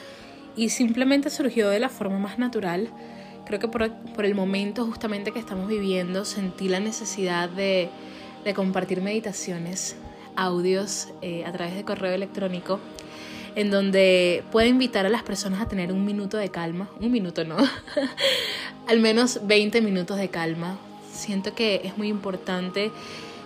y 0.57 0.69
simplemente 0.69 1.29
surgió 1.29 1.69
de 1.69 1.79
la 1.79 1.87
forma 1.87 2.19
más 2.19 2.37
natural. 2.37 2.89
Creo 3.45 3.59
que 3.59 3.69
por, 3.69 4.25
el 4.25 4.35
momento 4.35 4.85
justamente 4.85 5.31
que 5.31 5.39
estamos 5.39 5.69
viviendo 5.69 6.25
sentí 6.25 6.67
la 6.67 6.81
necesidad 6.81 7.49
de, 7.49 7.89
compartir 8.55 9.01
meditaciones, 9.01 9.95
audios 10.35 11.09
eh, 11.21 11.45
a 11.45 11.51
través 11.53 11.75
de 11.75 11.85
correo 11.85 12.13
electrónico 12.13 12.79
en 13.59 13.71
donde 13.71 14.41
puedo 14.53 14.69
invitar 14.69 15.05
a 15.05 15.09
las 15.09 15.21
personas 15.21 15.61
a 15.61 15.67
tener 15.67 15.91
un 15.91 16.05
minuto 16.05 16.37
de 16.37 16.47
calma, 16.47 16.89
un 17.01 17.11
minuto 17.11 17.43
no, 17.43 17.57
al 18.87 19.01
menos 19.01 19.41
20 19.43 19.81
minutos 19.81 20.17
de 20.17 20.29
calma. 20.29 20.79
Siento 21.11 21.53
que 21.53 21.81
es 21.83 21.97
muy 21.97 22.07
importante 22.07 22.89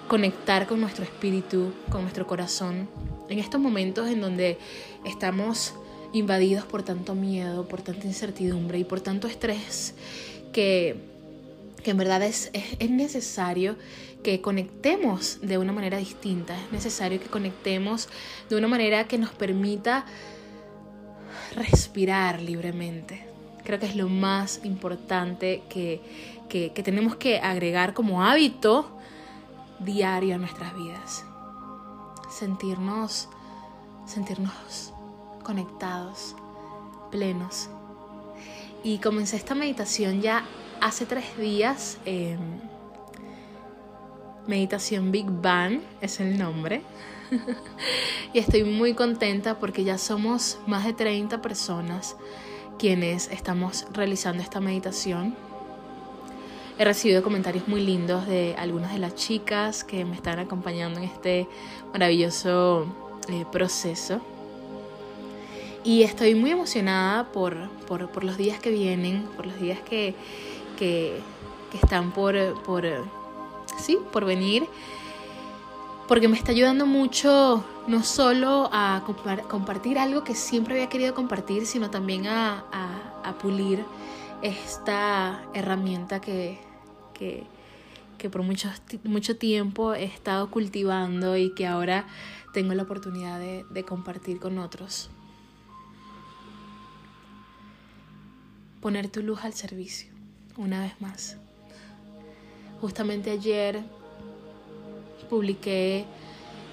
conectar 0.08 0.68
con 0.68 0.82
nuestro 0.82 1.04
espíritu, 1.04 1.74
con 1.90 2.04
nuestro 2.04 2.28
corazón, 2.28 2.88
en 3.28 3.40
estos 3.40 3.60
momentos 3.60 4.08
en 4.08 4.22
donde 4.22 4.60
estamos 5.04 5.74
invadidos 6.12 6.66
por 6.66 6.84
tanto 6.84 7.16
miedo, 7.16 7.68
por 7.68 7.82
tanta 7.82 8.06
incertidumbre 8.06 8.78
y 8.78 8.84
por 8.84 9.02
tanto 9.02 9.28
estrés 9.28 9.96
que, 10.52 10.96
que 11.84 11.90
en 11.90 11.98
verdad 11.98 12.22
es, 12.22 12.52
es, 12.54 12.92
necesario 12.92 13.78
que 14.24 14.42
conectemos 14.42 15.40
de 15.42 15.58
una 15.58 15.74
manera 15.74 15.98
distinta, 15.98 16.58
es 16.58 16.72
necesario 16.72 17.20
que 17.20 17.28
conectemos 17.28 18.10
de 18.50 18.56
una 18.56 18.68
manera 18.68 19.08
que 19.08 19.18
nos 19.18 19.32
permita 19.32 20.06
respirar 21.56 22.42
libremente. 22.42 23.28
Creo 23.64 23.80
que 23.80 23.86
es 23.86 23.96
lo 23.96 24.10
más 24.10 24.62
importante 24.64 25.64
que, 25.70 26.02
que, 26.50 26.70
tenemos 26.84 27.16
que 27.16 27.40
agregar 27.40 27.94
como 27.94 28.24
hábito 28.24 28.98
diario 29.80 30.36
a 30.36 30.38
nuestras 30.38 30.76
vidas. 30.76 31.26
Sentirnos, 32.30 33.30
sentirnos 34.06 34.94
conectados, 35.44 36.36
plenos. 37.12 37.70
Y 38.84 38.98
comencé 38.98 39.38
esta 39.38 39.56
meditación 39.56 40.22
ya 40.22 40.44
hace 40.82 41.06
tres 41.06 41.38
días. 41.38 42.00
Em, 42.06 42.73
meditación 44.48 45.12
Big 45.12 45.26
Bang 45.28 45.82
es 46.02 46.20
el 46.20 46.38
nombre. 46.38 46.82
y 48.34 48.40
estoy 48.40 48.64
muy 48.64 48.94
contenta 48.94 49.60
porque 49.60 49.84
ya 49.84 49.98
somos 49.98 50.60
más 50.68 50.86
de 50.86 50.94
30 50.94 51.42
personas 51.42 52.16
quienes 52.78 53.30
estamos 53.30 53.88
realizando 53.94 54.44
esta 54.44 54.60
meditación. 54.60 55.36
He 56.78 56.86
recibido 56.86 57.22
comentarios 57.22 57.68
muy 57.68 57.82
lindos 57.82 58.28
de 58.28 58.56
algunas 58.58 58.94
de 58.94 59.00
las 59.00 59.16
chicas 59.16 59.84
que 59.84 60.06
me 60.06 60.16
están 60.16 60.40
acompañando 60.40 61.00
en 61.00 61.06
este 61.06 61.48
maravilloso 61.92 62.88
eh, 63.30 63.46
proceso. 63.52 64.22
Y 65.84 66.04
estoy 66.04 66.34
muy 66.34 66.52
emocionada 66.52 67.32
por, 67.32 67.70
los 68.24 68.38
días 68.38 68.60
que 68.60 68.72
vienen, 68.72 69.24
por 69.36 69.46
los 69.46 69.60
días 69.60 69.80
que, 69.82 70.16
que, 70.78 71.20
están 71.74 72.12
por, 72.12 72.36
por, 72.64 72.86
sí, 73.78 73.98
por 74.12 74.26
venir, 74.26 74.68
porque 76.08 76.28
me 76.28 76.38
está 76.38 76.52
ayudando 76.52 76.86
mucho 76.86 77.66
no 77.88 78.04
solo 78.04 78.70
a 78.72 79.04
compartir 79.50 79.98
algo 79.98 80.24
que 80.24 80.36
siempre 80.36 80.76
había 80.76 80.90
querido 80.90 81.14
compartir, 81.14 81.66
sino 81.66 81.90
también 81.90 82.28
a, 82.28 82.66
pulir 83.42 83.84
esta 84.42 85.44
herramienta 85.54 86.22
que, 86.22 86.60
que, 87.14 88.30
por 88.30 88.44
mucho, 88.44 88.70
mucho 89.04 89.38
tiempo 89.38 89.94
he 89.94 90.06
estado 90.06 90.50
cultivando 90.50 91.36
y 91.36 91.54
que 91.56 91.68
ahora 91.68 92.06
tengo 92.54 92.74
la 92.74 92.84
oportunidad 92.84 93.40
de 93.40 93.84
compartir 93.84 94.40
con 94.40 94.60
otros. 94.60 95.10
Poner 98.82 99.10
tu 99.10 99.24
luz 99.24 99.44
al 99.44 99.54
servicio, 99.54 100.12
una 100.58 100.82
vez 100.82 101.00
más. 101.02 101.38
Justamente 102.84 103.32
ayer 103.32 103.82
publiqué 105.30 106.04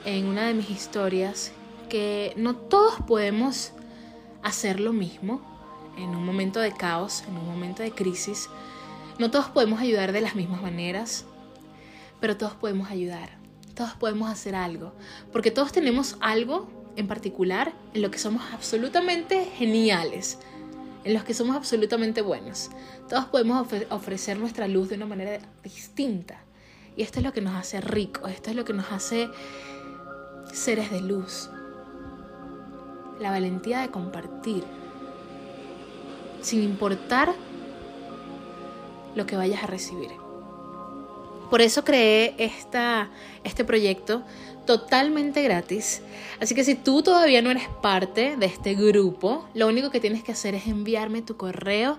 en 0.05 0.27
una 0.27 0.49
de 0.49 0.55
mis 0.55 0.69
historias 0.69 1.53
que 1.89 2.33
no 2.37 2.57
todos 2.57 2.97
podemos 3.07 3.71
hacer 4.43 4.81
lo 4.81 4.93
mismo 4.93 5.41
en 5.97 6.09
un 6.17 6.27
momento 6.27 6.59
de 6.59 6.73
caos, 6.73 7.23
en 7.29 7.37
un 7.37 7.47
momento 7.47 7.85
de 7.85 7.93
crisis. 7.93 8.49
No 9.21 9.31
todos 9.31 9.51
podemos 9.51 9.79
ayudar 9.79 10.11
de 10.11 10.21
las 10.21 10.35
mismas 10.35 10.61
maneras, 10.61 11.27
pero 12.19 12.37
todos 12.37 12.55
podemos 12.55 12.91
ayudar. 12.91 13.39
Todos 13.77 13.93
podemos 13.93 14.29
hacer 14.33 14.57
algo, 14.57 14.93
porque 15.31 15.53
todos 15.53 15.71
tenemos 15.71 16.17
algo 16.19 16.69
en 16.97 17.07
particular 17.07 17.73
en 17.95 18.03
lo 18.03 18.11
que 18.11 18.19
somos 18.19 18.43
absolutamente 18.53 19.45
geniales 19.57 20.41
en 21.05 21.15
los 21.15 21.25
que 21.25 21.35
somos 21.35 21.57
absolutamente 21.57 22.23
buenos. 22.23 22.71
Todos 23.09 23.27
podemos 23.27 23.67
ofrecer 23.91 24.39
nuestra 24.39 24.69
luz 24.69 24.89
de 24.89 24.97
una 24.97 25.07
manera 25.07 25.39
distinta. 25.63 26.43
Y 26.97 27.03
esto 27.03 27.21
es 27.21 27.25
lo 27.25 27.33
que 27.33 27.41
nos 27.41 27.55
hace 27.55 27.81
ricos, 27.81 28.31
esto 28.31 28.51
es 28.51 28.57
lo 28.57 28.65
que 28.65 28.73
nos 28.73 28.91
hace 28.93 29.31
seres 30.53 30.91
de 30.91 31.01
luz. 31.01 31.49
La 33.19 33.31
valentía 33.31 33.81
de 33.81 33.91
compartir, 33.91 34.65
sin 36.41 36.63
importar 36.63 37.35
lo 39.15 39.27
que 39.27 39.37
vayas 39.37 39.63
a 39.63 39.67
recibir. 39.67 40.20
Por 41.51 41.61
eso 41.61 41.85
creé 41.85 42.35
esta, 42.39 43.09
este 43.43 43.65
proyecto 43.65 44.23
totalmente 44.67 45.43
gratis. 45.43 46.01
Así 46.41 46.55
que 46.55 46.63
si 46.63 46.77
tú 46.77 47.03
todavía 47.03 47.43
no 47.43 47.51
eres 47.51 47.69
parte 47.83 48.37
de 48.37 48.47
este 48.47 48.75
grupo, 48.75 49.49
lo 49.53 49.67
único 49.67 49.91
que 49.91 49.99
tienes 49.99 50.23
que 50.23 50.31
hacer 50.31 50.55
es 50.55 50.69
enviarme 50.69 51.23
tu 51.23 51.37
correo, 51.37 51.99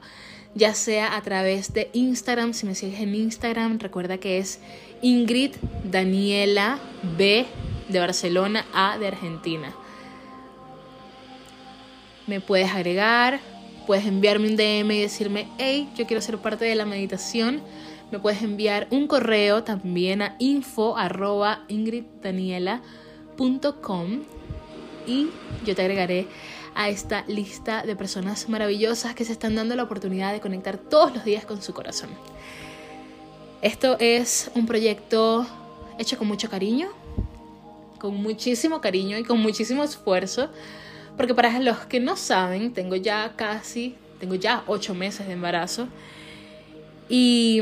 ya 0.56 0.74
sea 0.74 1.18
a 1.18 1.22
través 1.22 1.74
de 1.74 1.90
Instagram. 1.92 2.54
Si 2.54 2.66
me 2.66 2.76
sigues 2.76 3.02
en 3.02 3.14
Instagram, 3.14 3.80
recuerda 3.80 4.18
que 4.18 4.38
es 4.38 4.60
Ingrid 5.02 5.52
Daniela 5.84 6.80
B 7.18 7.46
de 7.90 8.00
Barcelona 8.00 8.66
A 8.74 8.98
de 8.98 9.08
Argentina. 9.08 9.74
Me 12.26 12.40
puedes 12.40 12.72
agregar, 12.72 13.42
puedes 13.86 14.06
enviarme 14.06 14.48
un 14.48 14.56
DM 14.56 14.92
y 14.92 15.02
decirme, 15.02 15.48
hey, 15.58 15.90
yo 15.98 16.08
quiero 16.08 16.22
ser 16.22 16.38
parte 16.38 16.64
de 16.64 16.76
la 16.76 16.86
meditación 16.86 17.62
me 18.12 18.20
puedes 18.20 18.42
enviar 18.42 18.88
un 18.92 19.08
correo 19.08 19.64
también 19.64 20.22
a 20.22 20.36
info 20.40 20.96
y 25.08 25.30
yo 25.66 25.76
te 25.76 25.82
agregaré 25.82 26.28
a 26.76 26.90
esta 26.90 27.26
lista 27.28 27.84
de 27.84 27.96
personas 27.96 28.50
maravillosas 28.50 29.16
que 29.16 29.26
se 29.26 29.32
están 29.32 29.56
dando 29.56 29.76
la 29.76 29.84
oportunidad 29.84 30.32
de 30.34 30.42
conectar 30.42 30.78
todos 30.78 31.14
los 31.14 31.26
días 31.26 31.46
con 31.46 31.62
su 31.62 31.74
corazón. 31.74 32.10
Esto 33.62 33.98
es 34.00 34.52
un 34.56 34.66
proyecto 34.66 35.46
hecho 35.98 36.18
con 36.18 36.28
mucho 36.28 36.50
cariño, 36.50 36.90
con 38.00 38.16
muchísimo 38.16 38.82
cariño 38.82 39.18
y 39.18 39.24
con 39.24 39.40
muchísimo 39.40 39.84
esfuerzo, 39.84 40.50
porque 41.18 41.34
para 41.34 41.60
los 41.60 41.78
que 41.80 42.00
no 42.00 42.16
saben, 42.16 42.74
tengo 42.74 42.96
ya 42.96 43.34
casi, 43.36 43.96
tengo 44.20 44.36
ya 44.36 44.64
ocho 44.68 44.94
meses 44.96 45.28
de 45.28 45.34
embarazo 45.34 45.88
y 47.10 47.62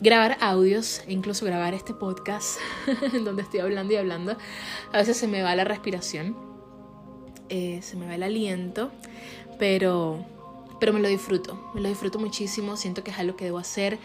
grabar 0.00 0.36
audios, 0.40 1.02
incluso 1.08 1.44
grabar 1.46 1.74
este 1.74 1.94
podcast 1.94 2.58
en 3.12 3.24
donde 3.24 3.42
estoy 3.42 3.60
hablando 3.60 3.94
y 3.94 3.96
hablando. 3.96 4.36
A 4.92 4.98
veces 4.98 5.16
se 5.16 5.28
me 5.28 5.42
va 5.42 5.54
la 5.54 5.64
respiración, 5.64 6.36
eh, 7.48 7.80
se 7.82 7.96
me 7.96 8.06
va 8.06 8.14
el 8.14 8.22
aliento, 8.22 8.90
pero, 9.58 10.24
pero 10.80 10.92
me 10.92 11.00
lo 11.00 11.08
disfruto, 11.08 11.70
me 11.74 11.80
lo 11.80 11.88
disfruto 11.88 12.18
muchísimo, 12.18 12.76
siento 12.76 13.04
que 13.04 13.10
es 13.10 13.18
algo 13.18 13.36
que 13.36 13.44
debo 13.44 13.58
hacer. 13.58 13.98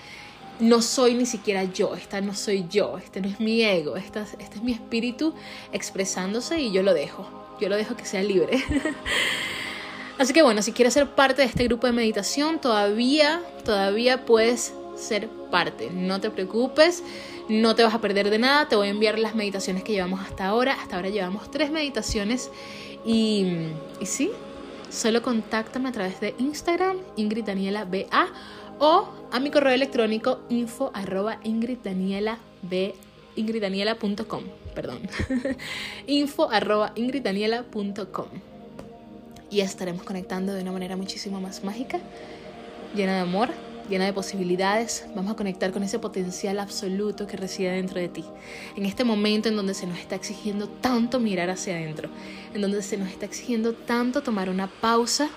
No 0.60 0.82
soy 0.82 1.16
ni 1.16 1.26
siquiera 1.26 1.64
yo, 1.64 1.96
esta 1.96 2.20
no 2.20 2.34
soy 2.34 2.66
yo, 2.70 2.98
este 2.98 3.22
no 3.22 3.30
es 3.30 3.40
mi 3.40 3.64
ego, 3.64 3.96
esta, 3.96 4.24
este 4.24 4.56
es 4.56 4.64
mi 4.64 4.74
espíritu 4.74 5.34
expresándose 5.72 6.60
y 6.60 6.74
yo 6.74 6.84
lo 6.84 6.94
dejo, 6.94 7.26
yo 7.62 7.70
lo 7.70 7.78
dejo 7.78 7.96
que 7.96 8.04
sea 8.06 8.22
libre. 8.24 8.62
Así 10.20 10.34
que 10.34 10.42
bueno, 10.42 10.62
si 10.62 10.74
quieres 10.74 10.94
ser 10.94 11.16
parte 11.16 11.44
de 11.44 11.48
este 11.48 11.64
grupo 11.64 11.88
de 11.88 11.94
meditación, 11.94 12.60
todavía, 12.60 13.42
todavía 13.64 14.26
puedes 14.26 14.74
ser 15.00 15.30
parte. 15.50 15.90
No 15.92 16.22
te 16.22 16.30
preocupes, 16.30 17.04
no 17.48 17.76
te 17.76 17.84
vas 17.84 17.94
a 17.94 18.02
perder 18.02 18.30
de 18.30 18.40
nada. 18.40 18.68
Te 18.68 18.76
voy 18.76 18.88
a 18.88 18.92
enviar 18.92 19.18
las 19.18 19.36
meditaciones 19.36 19.84
que 19.84 19.94
llevamos 19.94 20.22
hasta 20.22 20.46
ahora. 20.46 20.74
Hasta 20.74 20.96
ahora 20.96 21.10
llevamos 21.10 21.50
tres 21.50 21.72
meditaciones 21.72 22.52
y, 23.06 23.68
sí, 24.04 24.32
solo 24.90 25.22
contáctame 25.22 25.90
a 25.90 25.92
través 25.92 26.20
de 26.20 26.34
Instagram, 26.38 26.98
Ingrid 27.16 27.46
Daniela 27.46 27.86
BA, 27.86 28.28
o 28.80 29.08
a 29.32 29.40
mi 29.40 29.52
correo 29.52 29.74
electrónico 29.74 30.40
info 30.50 30.92
arroba 30.94 31.40
ingriddaniela.com, 31.44 34.44
perdón, 34.76 35.00
info 36.08 36.50
arroba 36.50 36.92
ingriddaniela.com. 36.96 38.28
Y 39.52 39.62
estaremos 39.62 40.04
conectando 40.04 40.54
de 40.54 40.62
una 40.62 40.72
manera 40.72 40.96
muchísimo 40.96 41.42
más 41.42 41.64
mágica, 41.64 42.00
llena 42.96 43.16
de 43.16 43.22
amor, 43.22 43.50
llena 43.90 44.06
de 44.06 44.14
posibilidades, 44.14 45.06
vamos 45.16 45.32
a 45.32 45.36
conectar 45.36 45.72
con 45.72 45.84
ese 45.84 46.00
potencial 46.00 46.60
absoluto 46.60 47.28
que 47.28 47.36
reside 47.36 47.72
dentro 47.72 48.00
de 48.00 48.08
ti. 48.08 48.24
En 48.76 48.86
este 48.86 49.04
momento 49.04 49.50
en 49.50 49.56
donde 49.56 49.74
se 49.74 49.88
nos 49.88 49.98
está 49.98 50.16
exigiendo 50.16 50.70
tanto 50.70 51.20
mirar 51.20 51.50
hacia 51.50 51.76
adentro, 51.76 52.10
en 52.54 52.62
donde 52.62 52.82
se 52.82 52.98
nos 52.98 53.10
está 53.10 53.26
exigiendo 53.26 53.74
tanto 53.74 54.22
tomar 54.22 54.50
una 54.50 54.68
pausa 54.68 55.30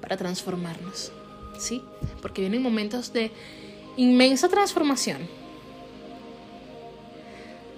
para 0.00 0.16
transformarnos. 0.16 1.12
¿Sí? 1.58 1.82
Porque 2.22 2.40
vienen 2.40 2.62
momentos 2.62 3.12
de 3.12 3.32
inmensa 3.96 4.48
transformación. 4.48 5.18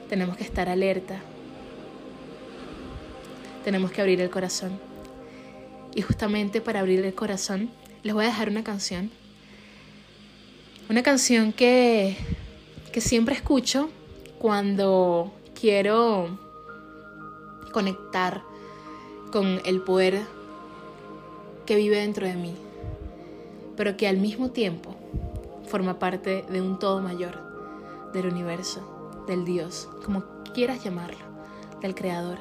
Tenemos 0.09 0.37
que 0.37 0.45
estar 0.45 0.69
alerta. 0.69 1.21
Tenemos 3.65 3.91
que 3.91 4.01
abrir 4.01 4.21
el 4.21 4.31
corazón. 4.31 4.79
Y 5.95 6.03
justamente 6.03 6.61
para 6.61 6.81
abrir 6.81 7.05
el 7.05 7.15
corazón 7.15 7.71
les 8.03 8.15
voy 8.15 8.25
a 8.25 8.29
dejar 8.29 8.49
una 8.49 8.65
canción. 8.65 9.11
Una 10.89 11.03
canción 11.03 11.53
que, 11.53 12.17
que 12.93 13.01
siempre 13.01 13.35
escucho 13.35 13.91
cuando 14.39 15.33
quiero 15.59 16.39
conectar 17.73 18.43
con 19.31 19.61
el 19.65 19.81
poder 19.81 20.21
que 21.65 21.77
vive 21.77 21.97
dentro 21.97 22.27
de 22.27 22.35
mí, 22.35 22.55
pero 23.77 23.97
que 23.97 24.09
al 24.09 24.19
mismo 24.19 24.51
tiempo 24.51 24.95
forma 25.69 25.99
parte 25.99 26.45
de 26.51 26.61
un 26.61 26.79
todo 26.79 27.01
mayor, 27.01 27.41
del 28.13 28.27
universo, 28.27 29.25
del 29.27 29.45
Dios, 29.45 29.89
como 30.05 30.25
quieras 30.53 30.85
llamarlo, 30.85 31.25
del 31.81 31.95
Creador. 31.95 32.39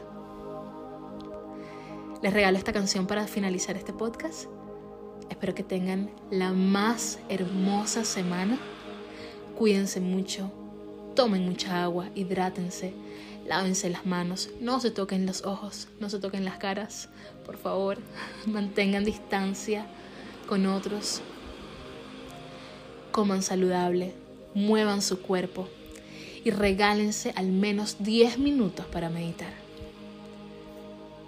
Les 2.22 2.34
regalo 2.34 2.57
esta 2.57 2.74
canción 2.74 3.07
para 3.07 3.28
finalizar 3.28 3.78
este 3.78 3.93
podcast. 3.93 4.47
Espero 5.32 5.55
que 5.55 5.63
tengan 5.63 6.09
la 6.29 6.51
más 6.51 7.17
hermosa 7.29 8.03
semana. 8.03 8.59
Cuídense 9.57 10.01
mucho, 10.01 10.51
tomen 11.15 11.45
mucha 11.45 11.84
agua, 11.84 12.09
hidrátense, 12.15 12.93
lávense 13.47 13.89
las 13.89 14.05
manos, 14.05 14.49
no 14.59 14.82
se 14.82 14.91
toquen 14.91 15.25
los 15.25 15.45
ojos, 15.45 15.88
no 16.01 16.09
se 16.09 16.19
toquen 16.19 16.43
las 16.43 16.57
caras, 16.57 17.07
por 17.45 17.55
favor, 17.55 17.99
mantengan 18.45 19.05
distancia 19.05 19.86
con 20.49 20.65
otros, 20.65 21.21
coman 23.13 23.41
saludable, 23.41 24.13
muevan 24.53 25.01
su 25.01 25.21
cuerpo 25.21 25.69
y 26.43 26.51
regálense 26.51 27.32
al 27.38 27.47
menos 27.47 27.95
10 27.99 28.38
minutos 28.38 28.86
para 28.88 29.09
meditar. 29.09 29.53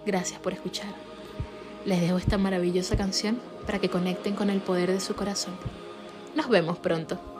Gracias 0.06 0.42
por 0.42 0.52
escuchar. 0.52 0.94
Les 1.86 2.02
dejo 2.02 2.18
esta 2.18 2.38
maravillosa 2.38 2.98
canción 2.98 3.53
para 3.66 3.80
que 3.80 3.90
conecten 3.90 4.36
con 4.36 4.50
el 4.50 4.62
poder 4.62 4.92
de 4.92 5.00
su 5.00 5.16
corazón. 5.16 5.54
Nos 6.36 6.50
vemos 6.50 6.78
pronto. 6.78 7.33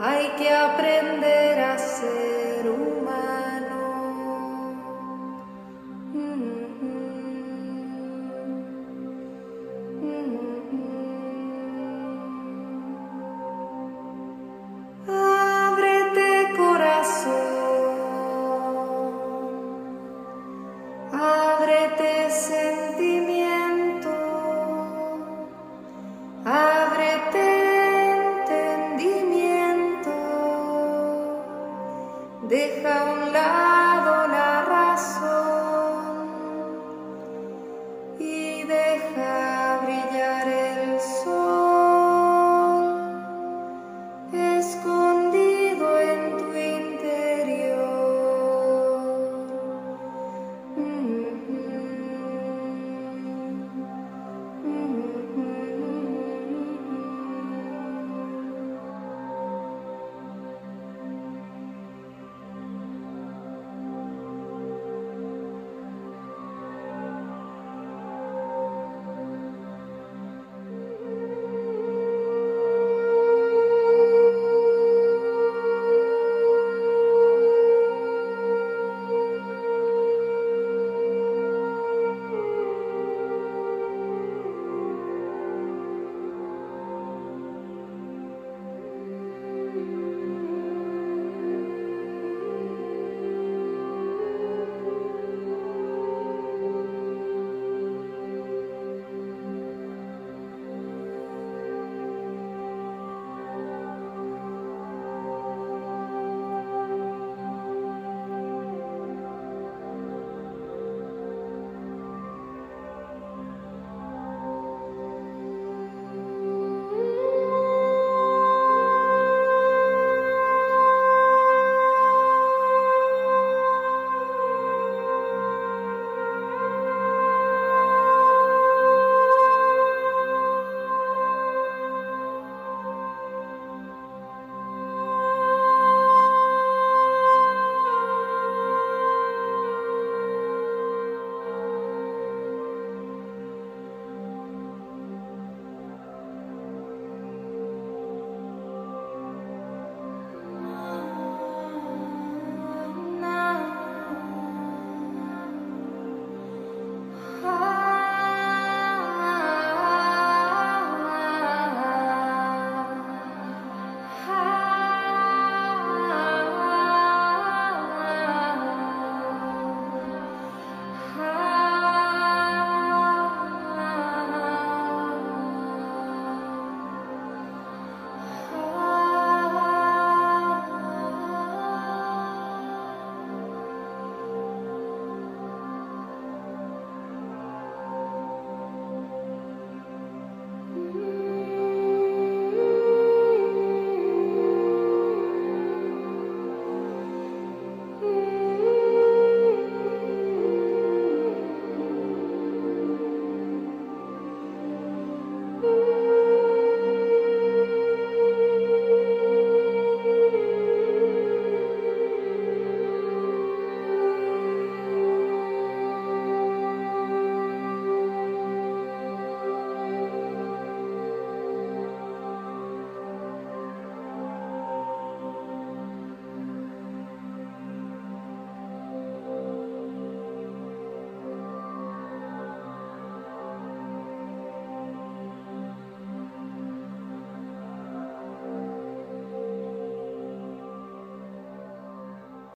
hay 0.00 0.28
que 0.36 0.50
aprender. 0.50 1.37